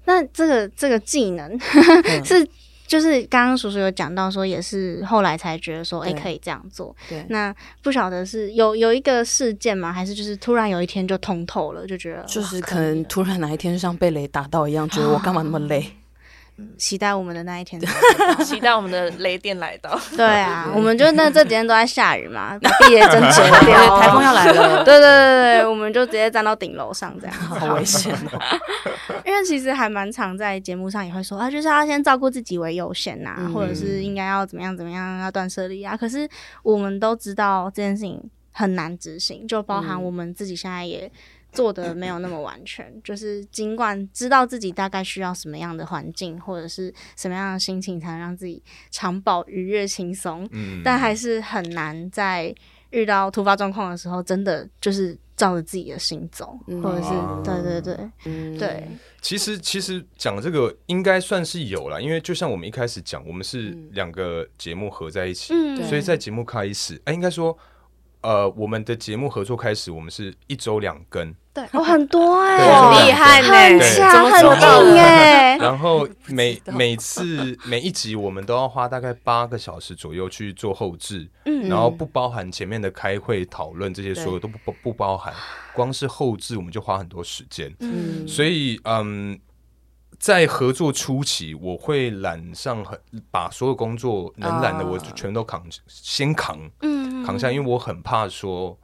[0.04, 1.52] 那这个这个技能
[2.04, 2.48] 嗯是
[2.86, 6.96] 就是刚刚叔叔有讲到说，也是后来才觉得说，哎、对可以这样做。
[7.06, 9.92] 对，那不晓得是有有一个事件吗？
[9.92, 15.86] 还是就是突然有一天就通透了，就觉得就是可能突然哪一天就像被雷打到一样，觉得我干嘛那么累？
[16.76, 17.80] 期待我们的那一天。
[18.44, 19.98] 期待我们的雷电来到。
[20.16, 27.34] 对啊，我们就那这几天都在下雨嘛，把 毕业真折对，掉，台风要来了，对对对对，我们就直接站到顶楼上这样。
[27.34, 28.40] 好危险哦。
[29.24, 35.96] 因为其实还蛮常在节目上也会说啊，就是要先照顾自己为优先呐、嗯或者是应该要怎么样怎么样，要断舍离啊。
[35.96, 36.28] 可是
[36.62, 38.20] 我们都知道这件事情
[38.52, 41.10] 很难执行，就包含嗯我们自己现在也
[41.52, 42.92] 做的没有那么完全。
[43.02, 52.54] 就是尽管知道自己大概需要什么样的环境，或者是什么样的心情，才能让自己长保愉悦轻松，嗯但还是很难在
[52.90, 58.88] 遇到突发状况的时候，真的就是照着自己的心走，嗯或者是啊对对对嗯对。
[59.20, 67.56] 其实其实讲这个应该算是有了，因为就像我们一开始讲，我们是嗯两个节目合在一起，嗯所以在节目开始，哎、应该说，
[68.20, 73.48] 呃，我们的节目合作开始，我们是一周两更，对，哦，很多 哎、很厉害呢。
[73.48, 85.32] 很对强，很做到的硬哎、然后每每次每一集我们都要花大概八个小时左右去做后置，嗯然后不包含前面的开会讨论这些，所有都不不不包含，
[85.72, 88.26] 光是后置我们就花很多时间，嗯。
[88.26, 89.38] 所以嗯。
[90.18, 92.98] 在合作初期，我会揽上很
[93.30, 94.88] 把所有工作能揽的，啊。
[94.90, 98.76] 我就全都扛，先扛嗯扛下，因为我很怕说，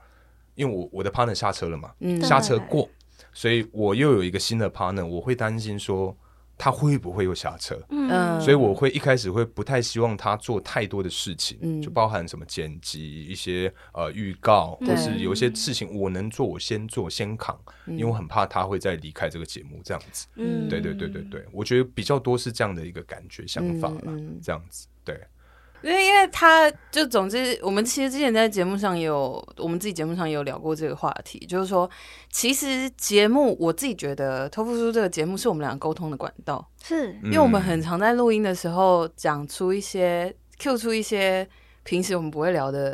[0.54, 2.22] 因为我我的 partner 下车了嘛，嗯。
[2.22, 2.88] 下车过，
[3.32, 6.16] 所以我又有一个新的 partner，我会担心说
[6.56, 8.40] 他会不会又下车，嗯。
[8.40, 11.82] 所以我会一开始会不太希望他做太多的事情，嗯。
[11.82, 14.88] 就包含什么剪辑、一些呃预告，对。
[14.88, 20.26] 或是有一些事情我能做，我先做先扛，因为我很怕他会再离开这个节目这样子。
[20.36, 20.68] 嗯。
[20.68, 24.40] 对对对对对，我觉得比较多是这样的一个感觉想法啦，嗯嗯。
[24.42, 25.20] 这样子对。
[25.84, 31.88] 因为因为他就总之，我们其实之前在节目上也有，我们自己节目上也有聊过这个话题，就是说，
[32.30, 37.08] 其实节目我自己觉得《托付书》这个节目是我们两个沟通的管道，是。
[37.08, 41.46] 嗯因为我们很常在录音的时候讲出一些 Q 出一些
[41.82, 42.92] 平时我们不会聊的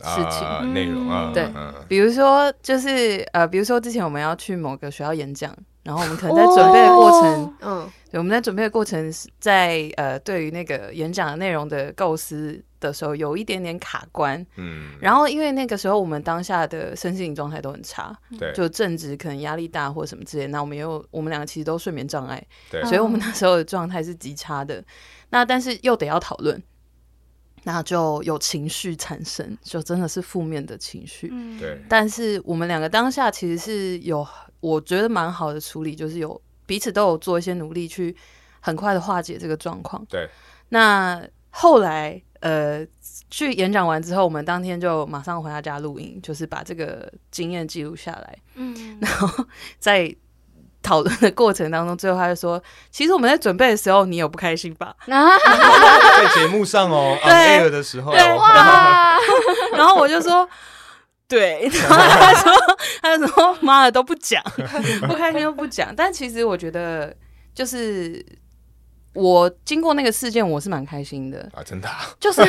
[0.00, 5.52] 事情，啊内容啊，对嗯比如说就是呃，比如说之前我们要去某个学校演讲，
[5.86, 7.44] 然后我们可能在准备的过程。
[7.44, 14.44] 哦嗯，对，我们在准备的过程是在呃，对于那个演讲的内容的构思的时候，有一点点卡关。
[14.56, 24.84] 嗯，然后因为那个时候我们当下的身心灵状态都很差，对就正值可能压力大或什么之类，那我们又我们两个其实都睡眠障碍，对所以我们那时候的状态是极差的。
[25.30, 26.60] 那但是又得要讨论，
[27.68, 31.28] 那就有情绪产生，就真的是负面的情绪。
[31.32, 34.24] 嗯对但是我们两个当下其实是有，
[34.60, 38.14] 我觉得蛮好的处理，就是有彼此都有做一些努力去
[38.60, 40.06] 很快的化解这个状况。
[40.08, 40.28] 对，
[40.68, 42.86] 那后来呃
[43.28, 49.44] 去演讲完之后，我们当天就马上回他家录音，就是把这个经验记录下来，嗯然后
[49.80, 50.14] 在。
[50.86, 52.62] 讨论的过程当中，最后他就说
[52.92, 59.18] ：“其实我们在准备的时候，你有不开心吧？” 啊在节目上哦对 air 的时候，对哇，
[59.76, 60.48] 然后我就说，
[61.26, 62.52] 对，然后他说，
[63.02, 64.40] 他就说，妈的都不讲，
[65.08, 65.92] 不开心都不讲。
[65.96, 67.12] 但其实我觉得，
[67.52, 68.24] 就是
[69.12, 72.42] 我经过那个事件，我是蛮开心的，啊，真的啊，就是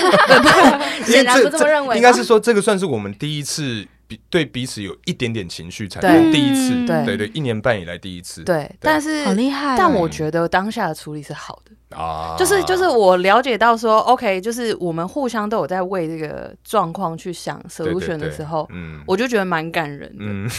[1.11, 7.05] 显然不这么认为，应该是说这个算是我们第一次彼对彼此有一点点情绪才能，第一次，嗯对。
[7.05, 19.03] 对对，一年半以来第一次，对，但是好厉害哦，但我觉得当下的处理是好的，啊，就是就是我了解到说，OK，就是我们互相都有在为这个状况去想 solution 的对时候，嗯。
[19.05, 20.18] 我就觉得蛮感人的。
[20.20, 20.49] 嗯。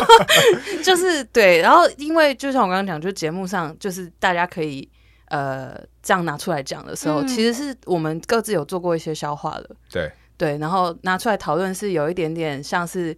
[0.84, 4.88] 就是对，然后因为就像我刚刚讲，就节目上就是大家可以
[5.28, 7.26] 呃这样拿出来讲的时候，嗯。
[7.26, 13.16] 其实是我们各自有做过一些消化的，对，对，然后拿出来讨论是有一点点像是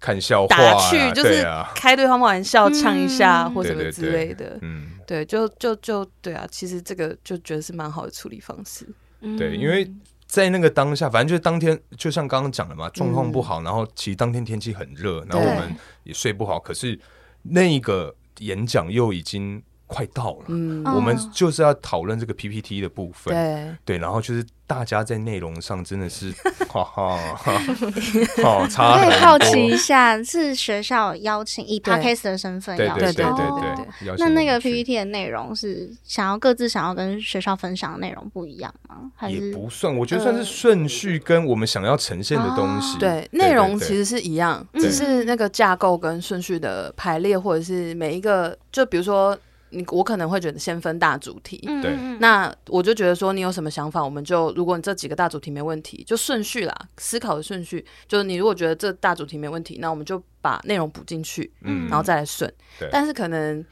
[0.00, 8.86] 看笑话打啊趣，就是开对方玩笑，嗯唱一下或什么之类的，嗯，对，就就就对啊，其实这个就觉得是蛮好的处理方式，
[9.20, 9.36] 嗯。
[9.36, 9.90] 对，因为
[10.26, 16.98] 在那个当下，反正就是当天，就像刚刚讲的嘛，状况不好，然后其实当天天气很热，然后我们也睡不好，可是
[17.42, 23.32] 那一个演讲又已经快到了，嗯，我们哦就是要讨论这个 PPT 的部分。
[23.32, 26.32] 对，对，然后就是大家在内容上真的是，
[26.68, 27.52] 哈哈，哈
[28.42, 29.10] 哦，差很多。
[29.10, 34.16] 可以好奇一下，是学校邀请以对 podcast 的身份邀对对请对对对对哦对。
[34.18, 39.10] 那那个 PPT 的内容是想要各自想要跟学校分享的内容不一样吗？
[39.14, 42.98] 还也是不算，我觉得算是顺序跟我们想要呈现的东西。
[42.98, 49.38] 对，内容其实实是一样，嗯只是那个架构跟顺序的排列，或者是每一个，就比如说
[49.70, 51.58] 你，我可能会觉得先分大主题。
[51.82, 62.88] 对那我就觉得说，你有什么想法，我们就如果你这几个大主题没问题，就顺序啦，思考的顺序，就是你如果觉得这大主题没问题，那我们就把内容补进去，嗯然后再来顺对。
[62.92, 63.64] 但是可能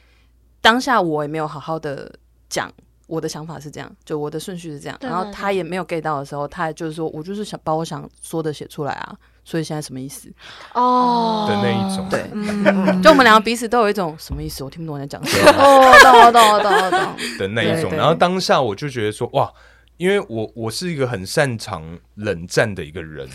[0.60, 2.12] 当下我也没有好好的
[2.48, 2.72] 讲
[3.06, 10.32] 我的想法是这样，就我的顺序是这样，然后他也没有 get 到的时候，他就是说我就是想把我想说的写出来啊，所以现在什么意思？
[10.72, 12.08] 哦的那一种。
[12.08, 14.64] 对，嗯就我们两个彼此都有一种什么意思？
[14.64, 15.50] 我听不懂你在讲什么。
[15.52, 17.00] 哦，懂我懂我懂我懂。
[17.38, 17.82] 的那一种。
[17.82, 19.52] 对对然后当下我就觉得说，哇，
[19.96, 21.82] 因为我我是一个很擅长
[22.14, 23.28] 冷战的一个人，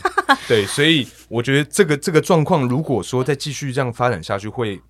[0.47, 4.81] 对，所以我觉得这个这个状况，如果说再继续这样发展下去，会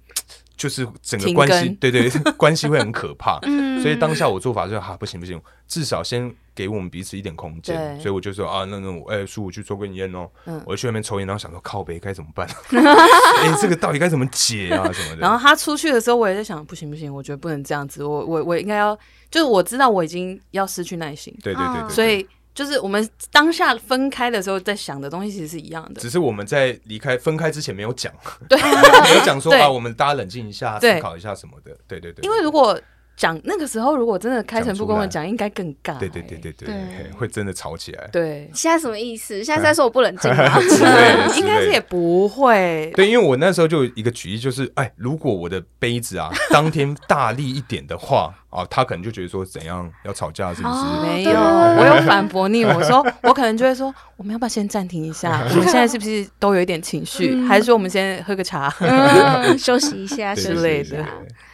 [0.60, 3.40] 就是整个关系，更对对， 关系会很可怕。
[3.44, 7.78] 嗯所以当下我做法就是，哈、不行不行，至少先给我们彼此一点空间。
[7.78, 12.46] 对所以我就说啊，那那我哎，叔，我去抽根烟哦，嗯我就去外面抽烟，然后想说靠北该怎么办？
[12.76, 15.22] 哎，这个到底该怎么解啊什么的？
[15.22, 18.94] 然后他出去的时候，我也在想，不行不行，我觉得不能这样子，我我我应该要，
[19.32, 26.02] 就是我知道我已经要失去耐心，对对对对对，所以就是我们当下分开的时候在想的东西其实是一样的。
[26.02, 28.14] 只是我们在离开分开之前没有讲，
[28.50, 28.60] 对，
[29.04, 29.62] 没有讲说对。
[29.62, 31.78] 啊，我们大家冷静一下，思考一下什么的。
[31.88, 32.80] 对对对，因为如果
[33.20, 38.08] 讲那个时候，如果真的开诚布公的讲应该更尬、对对对欸对对，会真的吵起来。
[38.14, 39.36] 对，现在什么意思？
[39.44, 40.32] 现在在说我不冷静
[41.36, 42.90] 应该是也不会。
[42.96, 50.74] 对，因为我那时候就一个举例，就是哎，如果我的杯子啊 当天大力一点的话啊，他可能就觉得说怎样要吵架是不是？
[50.74, 52.64] 哦没有，我有反驳你。
[52.64, 55.42] 我说，我可能就会说，我们要不要先暂停一下？
[55.52, 57.34] 我们现在是不是都有一点情绪？
[57.36, 58.74] 嗯还是说我们先喝个茶？
[58.80, 61.06] 嗯，休息一下，之类的。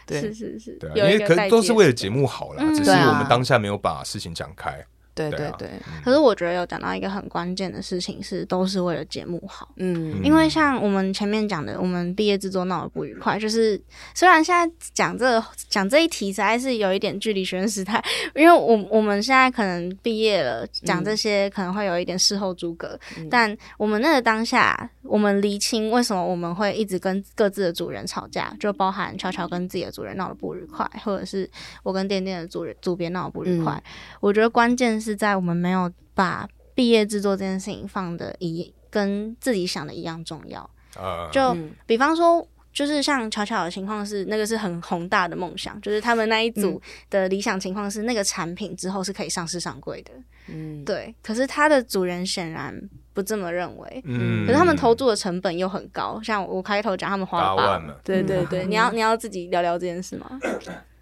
[0.06, 0.22] 对。
[0.22, 0.72] 是是是。
[0.74, 4.86] 对啊，，因为可都是为了节目好啦，嗯只是我们当下没有把事情讲开。
[5.16, 5.70] 对啊对对对，
[6.03, 9.70] 可是我觉得有讲到一个很关键的事情是，都是为了节目好。
[9.78, 13.82] 嗯因为像我们前面讲的，我们毕业制作闹得不愉快，就是
[14.13, 18.03] 虽然现在讲这个讲这一题实在是有一点距离学生时代，
[18.36, 31.49] 因为我我们现在可能毕业了，讲这些可能会有一点事后诸葛，嗯但我们那个当下，我们厘清为什么我们会一直跟各自的主人吵架，就包含悄悄跟自己的主人闹得不愉快，或者是
[31.84, 33.82] 我跟店店的主人主编闹得不愉快。
[34.20, 40.68] 我觉得关键是在我们没有把毕业制作这件事情放的一跟自己想的一样重要。
[40.97, 50.12] 呃，就嗯比方说，就是像巧巧的情况是，那个是很宏大的梦想，就是他们那一组的理想情况是，那个产品之后是可以上市上柜的。
[50.47, 52.74] 嗯，对，可是他的主人显然
[53.14, 54.01] 不这么认为。
[54.06, 60.39] 嗯可是他们投注的成本又很高，像我开头讲，他们花了八八万了，对对对，你要你要自己聊聊这件事吗？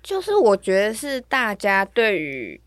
[0.01, 2.59] 就是我觉得是大家对于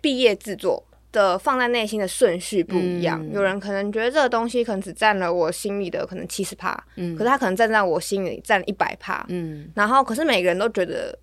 [0.00, 0.82] 毕业制作
[1.12, 3.20] 的放在内心的顺序不一样。
[3.24, 9.24] 嗯有人可能觉得这个东西可能只占了我心里的可能七十趴，嗯可是他可能站在我心里占一百趴。
[9.28, 11.18] 嗯然后可是每个人都觉得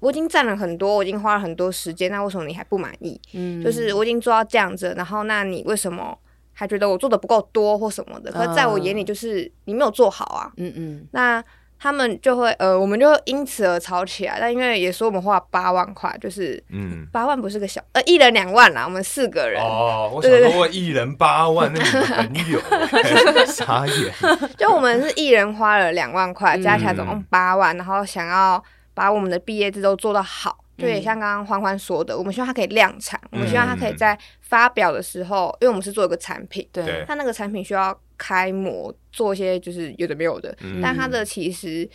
[0.00, 3.20] 我已经占了很多，我已经花了很多时间，那为什么你还不满意？
[3.32, 6.16] 嗯就是我已经做到这样子，然后那你为什么
[6.52, 8.30] 还觉得我做的不够多或什么的？
[8.30, 10.52] 可是在我眼里就是你没有做好啊。
[10.56, 11.42] 嗯嗯那
[11.84, 14.38] 他们就会呃，我们就会因此而吵起来。
[14.40, 17.06] 但因为也说我们花八万块，就是嗯。
[17.12, 22.58] 八万不是个小呃，一人两万啦，我们四个人，哦，我想说一人八万，那你们很有，
[23.44, 24.14] 傻眼。
[24.56, 28.64] 就我们是一人花了两万块，嗯加起来总共八万，然后想要
[28.94, 30.56] 把我们的毕业制都做到好。
[30.76, 40.80] 就也嗯像刚刚欢欢说的，我们希望它可以量产，我们希望它可以在发表的时候，因为我们是做一个产品，对对它那个产品需要开模，做一些就是有的没有的，嗯。
[40.82, 41.88] 但它的其实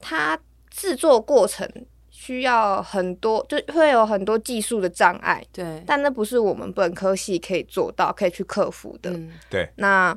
[0.00, 0.38] 它
[0.70, 1.68] 制作过程
[2.10, 9.10] 需要很多，就会有很多技术的障碍，对，但那不是我们本科系可以做到、可以去克服的。
[9.10, 9.32] 嗯。
[9.50, 10.16] 对，那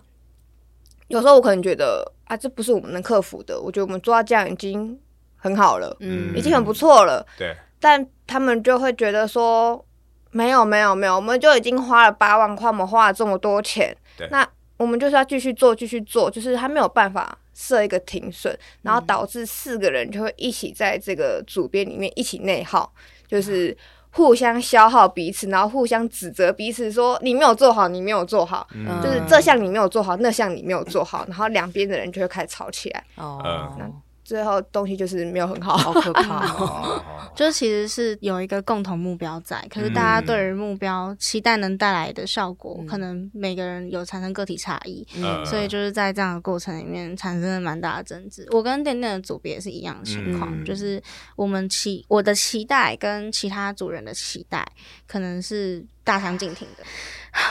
[1.08, 5.00] 有时候我可能觉得啊，这不是我们能克服的，我觉得我们做到这样已经
[5.36, 6.36] 很好了，嗯。
[6.38, 7.26] 已经很不错了。
[7.38, 9.84] 对，但他们就会觉得说，
[10.32, 13.96] 没有没有没有，我们就已经花了八万块，我们花了这么多钱。
[14.18, 14.48] 对，那
[14.80, 22.92] 我们就是要继续做，继续做，就是他没有办法设一个停损，然嗯后导致四个人就会一起在这个主编里面一起内耗，
[23.28, 23.78] 就是。
[24.12, 33.04] 互相消耗彼此，然后互相指责彼此，说你没有做好，你没有做好，嗯就是这项你没有做好，那项你没有做好，然后两边的人就会开始吵起来。
[33.18, 33.94] 哦嗯，
[34.30, 35.76] 最后东西就是没有很好。
[35.76, 37.02] 好可怕
[37.36, 48.48] 就其实是有一个共同目标在，可是大家嗯对于目标期待能带来的效果，嗯可能每个人有产生个体差异，嗯所以就是在这样的过程里面产生了蛮大的争执。
[48.52, 51.02] 我跟店店的组别也是一样的情况，嗯就是
[51.36, 54.64] 我们期我的期待跟其他组人的期待
[55.08, 56.84] 可能是大相径庭的。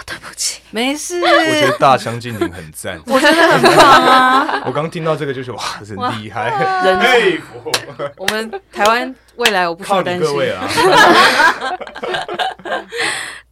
[0.05, 3.01] 对不起，没事，我觉得大相径庭很赞。
[3.07, 4.63] 我觉得很棒啊。
[4.67, 6.51] 我刚听到这个就是哇，真厉害，
[6.85, 7.71] 人佩服，
[8.17, 10.27] 我们台湾未来我不需要担心。
[10.27, 10.67] 各位啊！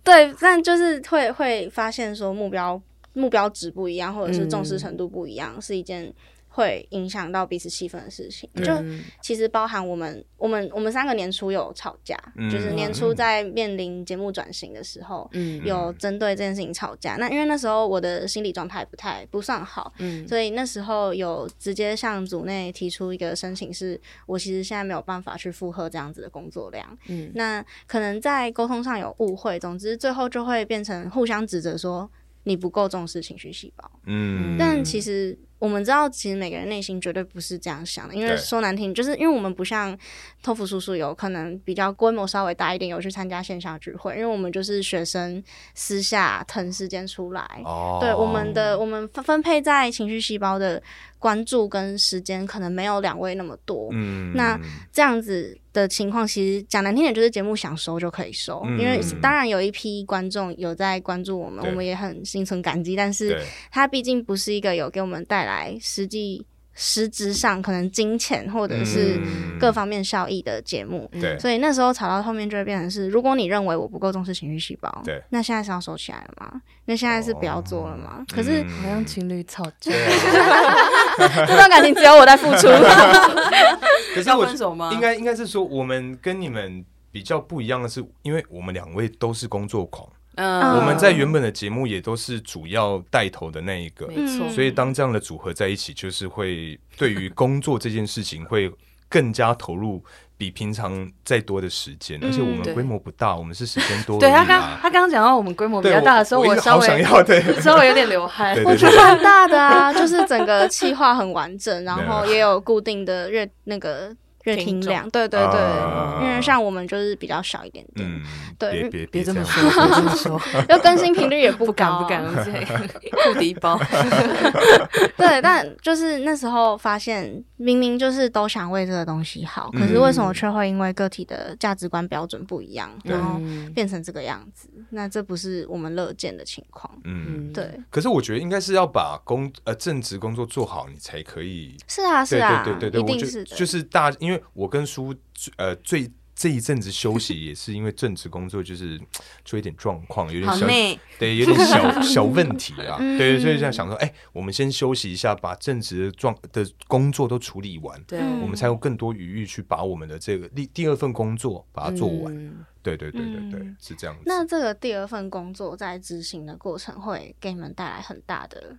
[0.03, 2.81] 对，但就是会会发现说目标
[3.13, 6.13] 目标值不一样，或者是重视嗯程度不一样，是一件
[6.57, 8.49] 会影响到彼此气氛的事情。
[8.65, 15.29] 就嗯其实包含我们我们我们三个年初有吵架，嗯就是年初在面临节目转型的时候。
[15.33, 32.09] 嗯有针对这件事情吵架，那因为那时候我的心理状态不太不算好，嗯所以那时候有直接向组内提出一个申请，是我其实现在没有办法去负荷这样子的工作量，嗯那可能在沟通上有误会，总之最后就会变成互相指责说
[32.45, 33.91] 你不够重视情绪细胞。
[34.05, 35.37] 嗯，但其实
[35.67, 39.99] 我们知道，其实每个人内心绝对不是这样想的，因为说难听，就是因为我们不像
[40.43, 45.43] 托福叔叔有可能比较规模稍微大一点，有去参加线下聚会，因为我们就是学生
[45.75, 47.43] 私下腾时间出来。
[47.65, 50.81] 哦，对我们的我们分分配在情绪细胞的
[51.19, 53.89] 关注跟时间，可能没有两位那么多。
[53.93, 54.33] 嗯。
[54.35, 54.59] 那
[54.93, 58.79] 这样子的情况，其实讲难听点，就是节目想收就可以收，嗯。
[58.79, 63.43] 因为当然有一批观众有在关注我们，我们也很心存感激，但是对。
[63.71, 66.45] 它毕竟不是一个有给我们带来实际
[66.79, 71.11] 实质上可能金钱或者是嗯各方面效益的节目。
[71.21, 76.61] 对所以那时候吵到后面就会变成是，如果你认为我不够重视情绪细胞，对那现在是要收起来了吗？
[76.85, 78.25] 那现在是不要做了吗？
[78.33, 79.91] 可是嗯好像情侣吵架，
[81.47, 82.69] 这段感情只有我在付出。
[84.15, 84.91] 可是我分手吗？
[84.93, 90.07] 应该应该是说，我们跟你们比较不一样的是，因为我们两位都是工作狂，
[90.37, 98.71] 嗯嗯我们在原本的节目也都是主要带头的那一个，没错，嗯所以当这样的组合在一起，就是会对于工作这件事情会
[99.09, 100.03] 更加投入。
[100.39, 104.45] 比平常再多的时间，而且我们规模不大，我们是时间多 对他啊。
[104.47, 108.55] 刚他刚刚讲到我们规模比较大的时候，我稍微好想要对 稍微有点流汗。
[108.63, 114.15] 我觉得蛮大的啊，就是整个计划很完整，然后 也有固定的月那个
[114.47, 116.21] 月听量，对对对，啊。
[116.23, 118.23] 因为像我们就是比较少一点点，嗯，
[118.59, 122.03] 对别别别这么说，别这么说， 就更新频率也不不敢高啊。
[122.03, 123.79] 不敢，我们这库迪包。
[125.17, 133.13] 对，但就是那时候发现，明明就是都想为这个东西好，可是为什么却会因为个体的价值观标准不一样，对。
[133.13, 133.73] 然后嗯。
[133.75, 134.69] 变成这个样子？
[134.91, 136.91] 那这不是我们乐见的情况。
[137.05, 141.77] 嗯，对，可是我觉得应该是要把工呃正职工作做好，你才可以。
[141.87, 145.15] 是啊，是啊，对对对对，一我觉定是的，就是大，因为我跟叔
[145.57, 149.01] 呃最这一阵子休息 也是因为正职工作就是
[149.45, 150.67] 出一点状况，有点小，
[151.19, 152.99] 对，有点小 小问题啊。
[153.01, 157.99] 嗯对，所以这样想说，哎，我们先休息一下，把正职的状的工作都处理完。
[158.05, 162.35] 对，嗯我们才有更多余裕去把我们的这个第第二份工作把它做完。
[162.37, 164.23] 嗯对对对对对，嗯是这样子。
[164.27, 168.77] 那这个第二份工作在执行的过程会给你们带来很大的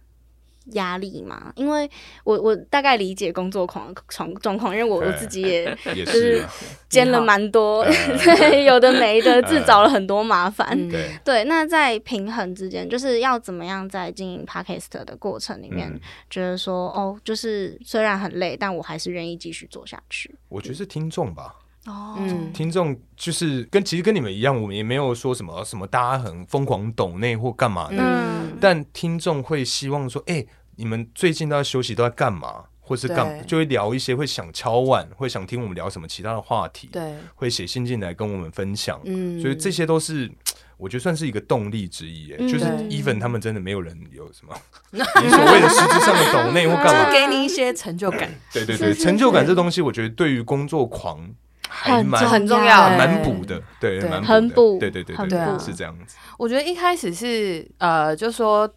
[0.74, 1.52] 压力嘛？
[1.56, 1.90] 因为
[2.24, 6.44] 我我大概理解工作狂状状况，因为我我自己也也就是
[6.90, 10.68] 兼了蛮多，呃对， 有的没的，自找了很多麻烦。
[10.72, 16.00] 嗯对，对，那在平衡之间，就是要怎么样在经营 podcast 的过程里面，嗯
[16.30, 20.34] 觉得说哦，就是虽然很累，但我还是愿意继续做下去。
[20.50, 21.56] 我觉得是听众吧。
[21.88, 22.16] 哦。
[22.20, 22.52] 嗯。
[22.54, 28.58] 听众就是跟其实跟你们一样，我们也没有说什么什么大家很疯狂抖内或干嘛的，嗯。
[28.62, 32.66] 但听众会希望说，哎、你们最近都在休息，都在干嘛？
[32.80, 33.46] 或是干对。
[33.46, 39.42] 就会聊一些，会想敲碗，会想听我们聊什么其他的话题，对，会写信进来跟我们分享，嗯。
[39.42, 40.32] 所以这些都是
[40.78, 42.32] 我觉得算是一个动力之一。
[42.32, 44.56] 哎、嗯就是 even 他们真的没有人有什么
[44.92, 48.32] 你所谓的实质上的抖内或干就嘛， 给你一些成就感。
[48.54, 51.30] 对对对，成就感这东西，我觉得对于工作狂
[51.68, 56.16] 还蛮很重要对蛮补的，对，蛮很补对对对很对，补是这样子。
[56.38, 58.70] 我觉得一开始是呃，就说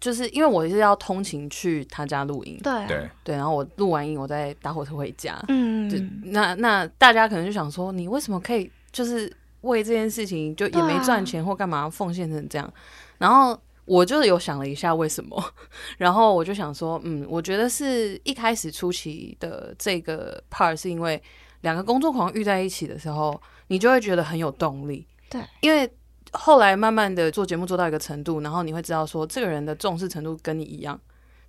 [0.00, 5.36] 就是因为我是要通勤去他家录音，对对，对，然后我录完音，我再搭火车回家。
[5.48, 9.32] 嗯对，那那大家可能就想说，你为什么可以就是
[9.62, 12.72] 为这件事情就也没赚钱或干嘛奉献成这样？
[13.18, 15.42] 然后我就有想了一下为什么，
[15.98, 21.20] 然后我就想说，嗯，我觉得是一开始初期的这个 part 是因为
[21.62, 25.06] 两个工作狂遇在一起的时候，你就会觉得很有动力。
[25.28, 25.90] 对，因为
[26.32, 31.00] 后来慢慢的做节目做到一个程度，然后你会知道说，这个人的重视程度跟你一样，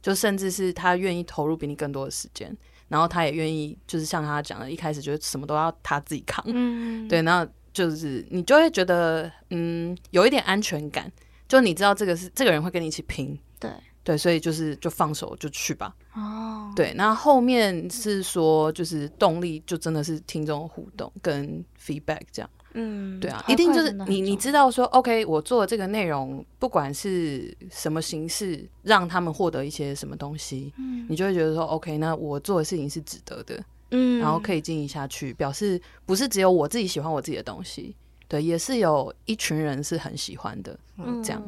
[0.01, 2.55] 就甚至是他愿意投入比你更多的时间。
[2.87, 11.11] 然后他也愿意，就是像他讲的，一开始就是什么都要他自己扛，嗯，对，然后就是你就会觉得，嗯，有一点安全感，
[11.47, 13.71] 就你知道这个是这个人会跟你一起拼，对。
[14.01, 16.93] 对，所以就是就放手就去吧，哦，对。
[16.95, 37.95] 那后面是说，就是动力就真的是听众互动跟 feedback 这样，嗯，对啊，一定就是你你知道说，OK，我做的这个内容，不管是什么形式，让他们获得一些什么东西，嗯你就会觉得说，OK，那我做的事情是值得的，嗯，然后可以经营下去，表示不是只有我自己喜欢我自己的东西，
[38.27, 41.41] 对，也是有一群人是很喜欢的，嗯这样，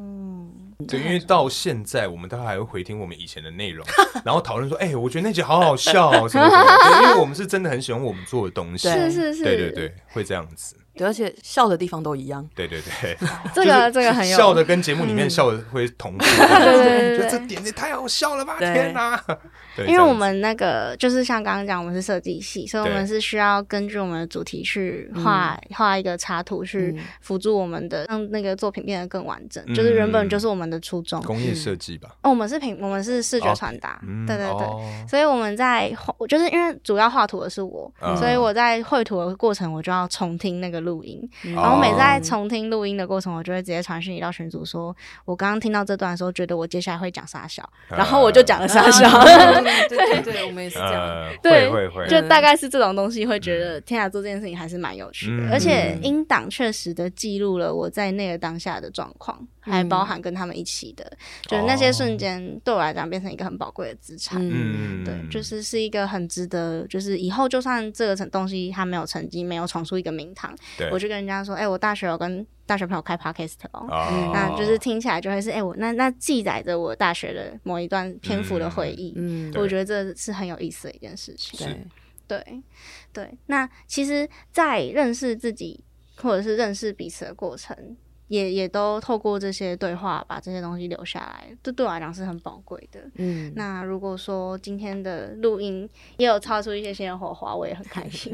[0.88, 3.86] 对，因为到现在我们都还会回听我们以前的内容，
[4.26, 13.18] 然后讨论说，哎、我觉得那集好好笑、哦，什么什么的，对因为我们是真的很喜欢我们做的东西， 是是是，对对对，会这样子，对，而且笑的地方都一样，对对对，
[13.54, 19.22] 这个这个很有笑的跟节目里面笑的会同步， 对对对这点也太好笑了吧，天哪！
[19.74, 27.04] 对因为我们那个就是像刚刚讲，我们是设计系，所以我们是需要根据我们的主题去画画、一个插图，去嗯。
[27.22, 29.64] 辅助我们的让那个作品变得更完整。
[29.74, 31.22] 就是原本就是我们的初衷。
[31.22, 34.66] 工业设计吧，哦，我们是平，我们是视觉哦传达，嗯对对对。
[34.66, 34.82] 哦。
[35.08, 38.18] 所以我们在画，就是因为主要画图的是我，嗯。
[38.18, 41.22] 所以我在绘图的过程，我就要重听那个录音。
[41.46, 41.54] 嗯。
[41.54, 42.22] 然后每次在哦。
[42.24, 49.08] 重听录音的过程，我就会直接传讯息到群组说，我刚刚听到这段的时候，觉得我接下来会讲傻笑，然后我就讲了傻小。
[49.10, 49.24] 啊
[49.90, 55.50] 对对对，我们也是这样，呃，对会会会， 就大概是这种东西，会觉得天啊，做这件事情还是蛮有趣的，嗯。
[55.52, 61.06] 而且音档确实的记录了我在那个当下的状况，还包含跟他们一起的，
[61.44, 64.42] 就是那些瞬间对我来讲变成一个很宝贵的资产。
[64.42, 70.56] 嗯，嗯，对，就是是一个很值得，就是以后就算这个成东西它没有成绩，没有闯出一个名堂，
[70.92, 81.68] 我就跟人家说，哎、我大学有跟大学朋友开 podcast 哦，哦那就是听起来就会是，哎、我那那记载着我大学的某一段篇幅的回忆，嗯，我觉得这是很有意思的一件事情。
[82.28, 82.64] 对，对
[83.12, 85.84] 对，那其实，在认识自己
[86.16, 87.76] 或者是认识彼此的过程，
[88.32, 93.02] 也也都透过这些对话把这些东西留下来，这对我来讲是很宝贵的。
[93.16, 98.34] 嗯，那如果说今天的录音也有擦出一些新的火花，我也很开心。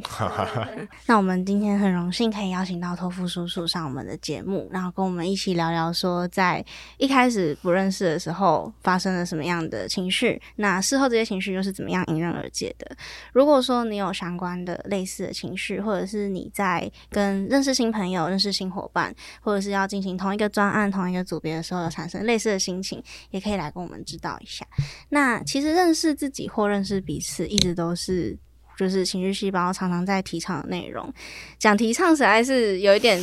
[1.07, 6.63] 那我们今天很荣幸可以邀请到托付叔叔上我们的节目，然后跟我们一起聊聊说，在
[6.97, 12.95] 一开始不认识的时候发生了什么样的情绪，那事后这些情绪又是怎么样迎刃而解的。
[13.33, 24.67] 如果说你有相关的类似的情绪，或者是你在跟认识新朋友、认识新伙伴，或者是要进行同一个专案、同一个组别的时候，有产生类似的心情，也可以来跟我们指导一下。
[25.09, 28.37] 那其实认识自己或认识彼此，一直都是。
[28.77, 31.11] 就是情绪细胞常常在提倡的内容，
[31.57, 33.19] 讲提倡实在是有一点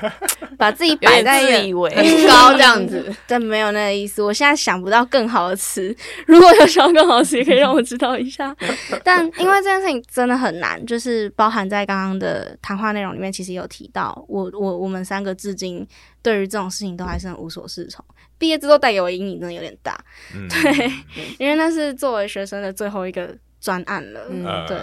[0.56, 4.22] 把自己摆在一个自以为很高这样子， 但没有那个意思。
[4.22, 5.94] 我现在想不到更好的词，
[6.26, 8.54] 如果有想到更好的词，也可以让我知道一下。
[9.02, 15.84] 但因为这件事情真的很难，就是包含在刚刚的谈话内容里面，其实有提到，我我我们三个至今
[16.22, 18.04] 对于这种事情都还是很无所适从。
[18.38, 19.98] 毕业之后带给我阴影真的有点大，
[20.34, 20.92] 嗯，对，
[21.38, 24.66] 因为那是作为学生的最后一个专案了，嗯呃。
[24.66, 24.78] 对，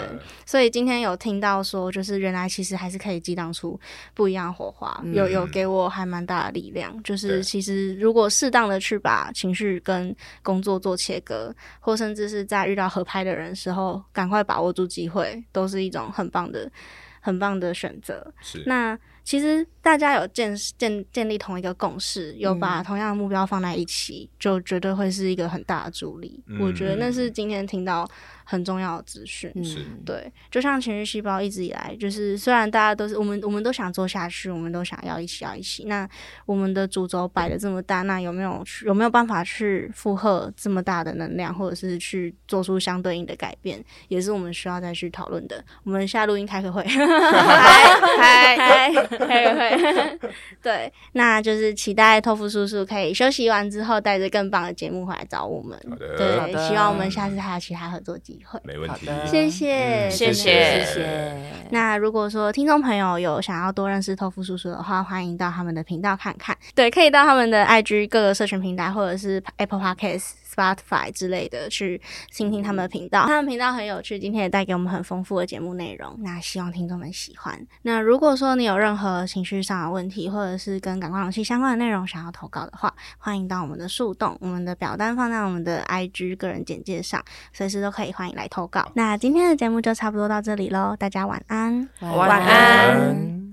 [0.45, 3.79] 所以今天有听到说，就是原来其实还是可以激荡出
[4.15, 5.13] 不一样的火花，嗯。
[5.13, 6.91] 有有给我还蛮大的力量。
[7.03, 16.71] 就是其实如果适当的去把情绪跟工作做切割，或甚至是在遇到合拍的人的时候，赶快把握住机会，都是一种很棒的、
[17.19, 18.33] 很棒的选择。
[18.41, 18.63] 是。
[18.65, 22.59] 那其实大家有建建建立同一个共识，有嗯。
[22.59, 26.43] 把同样的目标放在一起，就绝对会是一个很大的助力。
[26.47, 26.59] 嗯。
[26.61, 28.09] 我觉得那是今天听到
[28.49, 29.51] 很重要的资讯。
[29.63, 35.83] 是嗯，对，就像情绪细胞一直以来，就是虽然大家都是我们，我们都想做下去，我们都想要一起要一起。
[35.85, 36.09] 那
[36.47, 45.63] 我们的主轴摆的这么大，那有没有去有没有办法去负荷这么大的能量，或者是去做出相对应的改变，也是我们需要再去讨论的。
[45.83, 50.19] 我们下录音开个会， 嗨嗨开个会。
[50.63, 55.77] 对，那就是期待托付叔叔可以休息完之后，带着更棒的节目回来找我们。
[55.87, 58.59] 好的对希望我们下次还有其他合作机会。
[58.63, 61.35] 没问题谢谢，嗯谢谢谢谢。
[61.71, 66.57] 那如果说听众朋友有想要多认识豆腐叔叔的话，欢迎到他们的频道看看。
[66.73, 73.25] 对，可以到他们的 IG 各个社群平台，或者是 Apple Podcast、Spotify 之类的去听听他们的频道。
[73.27, 76.15] 他们频道很有趣，今天也带给我们很丰富的节目内容。
[76.19, 77.59] 那希望听众们喜欢。
[77.83, 87.23] 那如果说你有任何情绪上的问题，或者是跟感官容器相关的内容想要投稿的话，欢迎到我们的树洞，我们的表单放在我们的 IG 个人简介上，
[87.53, 88.91] 随时都可以欢迎来投稿。
[88.95, 91.87] 那今天的节目就差不多到这里喽，大家晚安。
[92.01, 93.48] 晚安安。